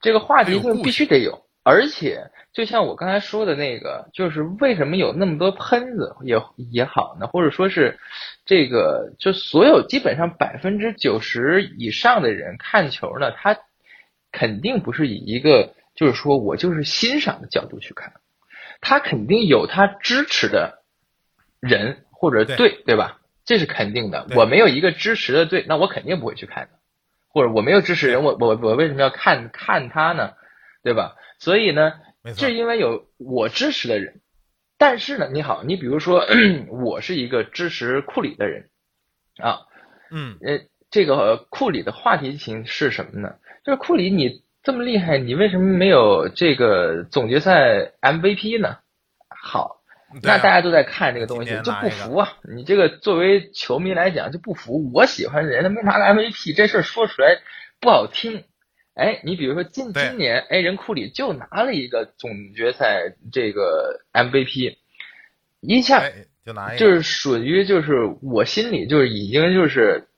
[0.00, 1.46] 这个话题性必须得有。
[1.62, 7.26] 而且，就像我刚才说的那个，就是为什么有那么多喷子也也好呢？
[7.26, 7.98] 或者说是
[8.46, 13.58] 这个，就所有基本上百分之九十以上的人看球呢，他
[14.32, 18.14] 肯定不是以一个就是说我就是欣赏的角度去看，
[18.80, 20.82] 他肯定有他支持的
[21.60, 23.19] 人或者队，对吧？
[23.50, 26.78] 这是肯定的，我没有一个支持的队，那我肯定不会去看的，
[27.30, 30.34] 或者我没有支持人，我我我为什么要看看他呢？
[30.84, 31.16] 对吧？
[31.40, 31.94] 所以呢，
[32.36, 34.20] 是因为有我支持的人，
[34.78, 36.24] 但是呢，你好，你比如说
[36.84, 38.70] 我是一个支持库里的人
[39.42, 39.66] 啊，
[40.12, 43.34] 嗯，呃，这个库里的话题性是什么呢？
[43.64, 48.78] 就是库里你这么厉害，你为什么没有这个总决赛 MVP 呢？
[49.28, 49.79] 好。
[50.22, 52.32] 那大家都在看这个东西，就不服啊！
[52.42, 54.90] 你这个作为球迷来讲就不服。
[54.92, 57.38] 我喜欢的人他没拿个 MVP，这事儿说出来
[57.80, 58.42] 不好听。
[58.94, 64.76] 哎，你比如说今今年，哎，人库里就拿了一个总决赛这个 MVP，
[65.60, 66.02] 一下
[66.44, 70.08] 就拿，就是属于就是我心里就是已经就是，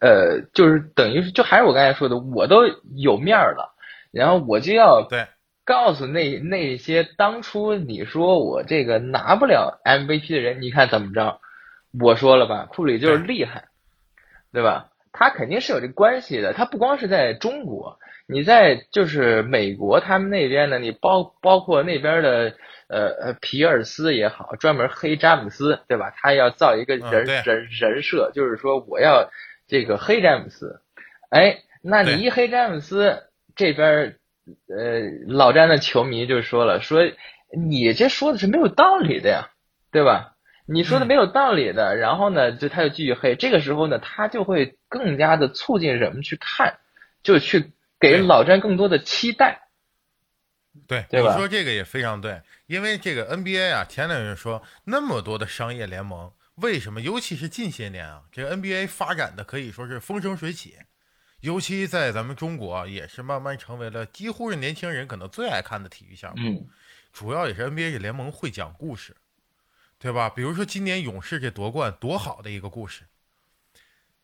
[0.00, 2.62] 呃，就是等于是就还是我刚才说的，我都
[2.94, 3.74] 有面儿了，
[4.12, 5.26] 然后我就要对。
[5.64, 11.40] 告诉那那些当初你说我这个拿不了 MVP 的人，你看怎么着？
[11.98, 13.68] 我说了吧，库里就是厉害，
[14.52, 14.90] 对吧？
[15.12, 16.52] 他肯定是有这关系的。
[16.52, 22.54] 他不光是在中国，你在就是美国他们那边呢，你包包括那边的
[22.88, 26.12] 呃呃皮尔斯也好，专门黑詹姆斯，对吧？
[26.16, 29.30] 他要造一个人人人设，就是说我要
[29.66, 30.80] 这个黑詹姆斯。
[31.30, 33.22] 哎，那你一黑詹姆斯
[33.56, 34.16] 这边。
[34.68, 37.00] 呃，老詹的球迷就说了，说
[37.56, 39.50] 你这说的是没有道理的呀，
[39.90, 40.32] 对吧？
[40.66, 43.36] 你说的没有道理的，然后呢，就他就继续黑。
[43.36, 46.78] 这个时候呢，他就会更加的促进人们去看，
[47.22, 49.68] 就去给老詹更多的期待。
[50.88, 57.00] 对，对吧你说这个也非常对，因为这个 NBA 啊，前两人说那么多的商业联盟，为什么？
[57.02, 60.74] 尤其是近些年啊，这个 NBA 发展的可以说是风生水起，
[61.44, 66.60] 尤其在咱们中国啊也是慢慢成为了几乎是年轻人可能最爱看的体育项目。
[66.60, 66.68] 嗯
[67.12, 69.14] 主要也是 NBA 这联盟会讲故事，
[70.00, 70.28] 对吧？
[70.28, 73.04] 比如说今年勇士这夺冠多好的一个故事。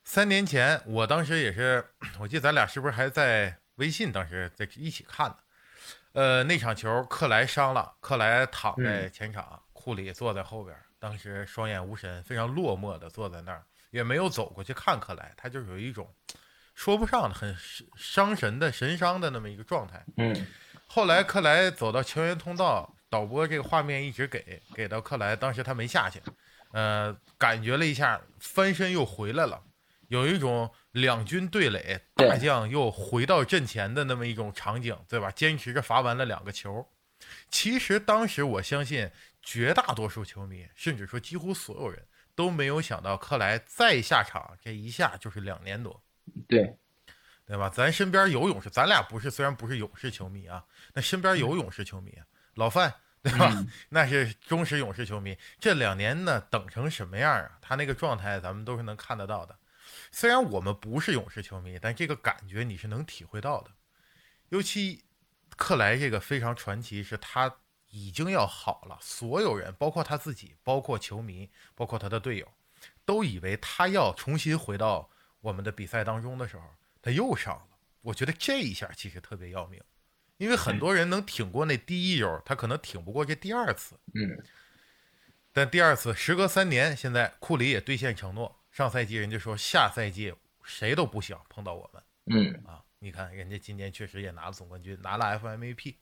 [0.03, 1.85] 三年前，我当时也是，
[2.19, 5.37] 我记得咱俩是不是还在微信当时在一起看的？
[6.15, 13.63] 呃，那场球克莱伤了，克莱躺在前场，库里坐在后边，当时双眼无神，非常落寞的坐在那儿，
[13.93, 16.13] 也没有走过去看克莱，他就有一种
[16.81, 17.55] 说不上的很
[17.95, 20.03] 伤神的神伤的那么一个状态。
[20.17, 20.47] 嗯
[20.87, 26.23] 后来克莱走到球员通道，导播这个画面一直给给到克莱，当时他没下去，
[26.73, 29.63] 呃，感觉了一下，翻身又回来了，
[30.09, 35.31] 有一种两军对垒，大将又回到阵前的那么一种场景，对吧？
[35.31, 36.89] 坚持着罚完了两个球。
[37.51, 39.11] 其实当时我相信
[39.43, 46.03] 绝大多数球迷，甚至说几乎所有人都没有想到克莱再下场，这一下就是两年多。
[46.49, 46.77] 对，
[47.47, 47.69] 对吧？
[47.69, 50.65] 咱身边有勇士，咱俩不是虽然不是勇士球迷啊，
[50.95, 52.17] 那身边有勇士球迷，
[52.55, 53.53] 老范对吧？
[53.55, 55.37] 嗯那是忠实勇士球迷。
[55.59, 57.59] 这两年呢，等成什么样啊？
[57.61, 59.57] 他那个状态，咱们都是能看得到的。
[60.13, 63.71] 虽然我们不是勇士球迷，但这个感觉你是能体会到的。
[64.49, 65.05] 尤其
[65.57, 67.53] 克莱这个非常传奇，是他
[67.91, 72.49] 已经要好了，所有人，包括他自己，包括球迷，包括他的队友，
[73.05, 75.11] 都以为他要重新回到
[75.41, 76.63] 我们的比赛当中的时候，
[77.03, 77.79] 他又上了。
[78.03, 79.83] 我觉得这一下其实特别要命，
[80.39, 83.99] 因为很多人能挺过那第一周，他可能挺不过这第二次。
[84.15, 84.43] 嗯
[85.53, 90.33] 但第二次时隔三年，现在库里也兑现承诺，上赛季人家说下赛季
[90.63, 92.81] 谁都不想碰到我们嗯啊！
[93.01, 95.97] 你看人家今年确实也拿了总冠军，拿了 FMVP。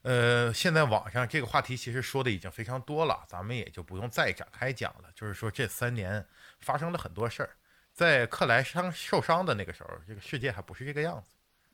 [0.00, 5.10] 呃，现在网上这个话题其实说的已经非常多了，咱们也就不用再展开讲了。
[5.14, 6.26] 就是说这三年
[6.60, 7.56] 发生了很多事儿，
[7.94, 11.30] 在克莱伤受伤的那个时候，这个世界还不是这个样子，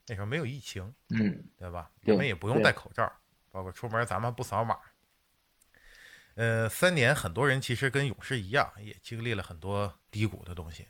[0.06, 1.90] 那时候没有疫情，嗯对吧？
[2.04, 3.10] 我们也不用戴口罩，
[3.50, 4.78] 包括出门咱们不扫码。
[6.34, 10.86] 呃，三年，很多人其实跟勇士一样，也经历了很多低谷的东西。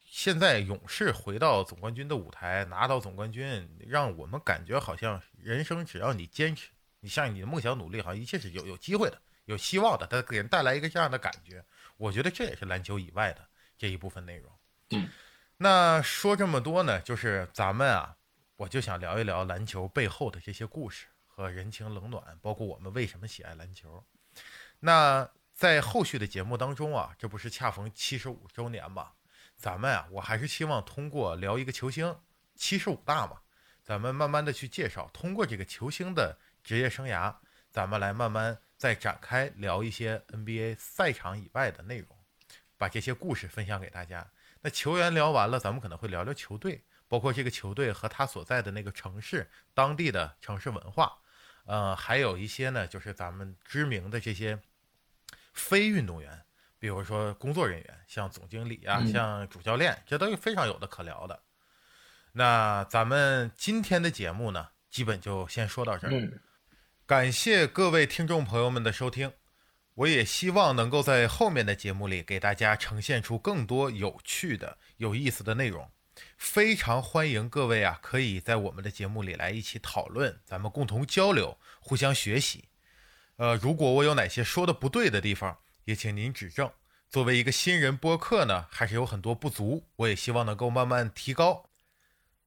[0.00, 10.06] 现在勇士回到总冠军的舞台，拿到总冠军，让我们感觉好像人生只要你坚持，你向你的梦想努力，好像一切是有有机会的，有希望的。
[10.06, 11.64] 它给人带来一个这样的感觉，
[11.98, 13.46] 我觉得这也是篮球以外的
[13.76, 14.50] 这一部分内容。
[14.90, 15.10] 嗯，
[15.58, 18.16] 那说这么多呢，就是咱们啊，
[18.56, 24.02] 我就想聊一聊篮球背后的这些故事和人情冷暖，包括我们为什么喜爱篮球。
[24.80, 29.10] 那在后续的节目当中啊，这不是恰逢七十五周年嘛？
[29.56, 32.16] 咱们啊，我还是希望通过聊一个球星，
[32.54, 33.40] 七十五大嘛，
[33.82, 37.34] 咱们慢慢的去介绍，通过这个球星的职业生涯，
[37.72, 42.08] 咱们来慢慢再展开聊一些 NBA 赛场以外的内容，
[42.78, 44.26] 把这些故事分享给大家。
[44.62, 51.18] 那球员聊完了，咱们可能会聊聊球队，包括这个球队和他所在的那个城市当地的城市文化，
[51.64, 54.58] 呃，还有一些呢，就是咱们知名的这些
[55.52, 56.44] 非运动员，
[56.78, 61.40] 比如说工作人员，像总经理啊，嗯像主教练，这都是非常有的可聊的。
[62.32, 66.40] 那咱们今天的节目呢，基本就先说到这儿。
[67.08, 69.32] 感谢各位听众朋友们的收听，
[69.94, 75.90] 我也希望能够在后面的节目里给大家呈现出更多有趣的、有意思的内容。
[76.36, 82.66] 非常欢迎各位啊，可以在我们的节目里来一起讨论，咱们共同交流，互相学习。
[83.36, 85.56] 呃，如果我有哪些说的不对的地方，
[85.86, 86.70] 也请您指正。
[87.08, 91.70] 作为一个新人播客呢，还是有很多不足，我也希望能够慢慢提高。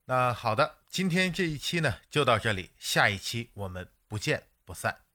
[0.06, 5.11] 那好的，今天这一期呢就到这里，下一期我们不见不散。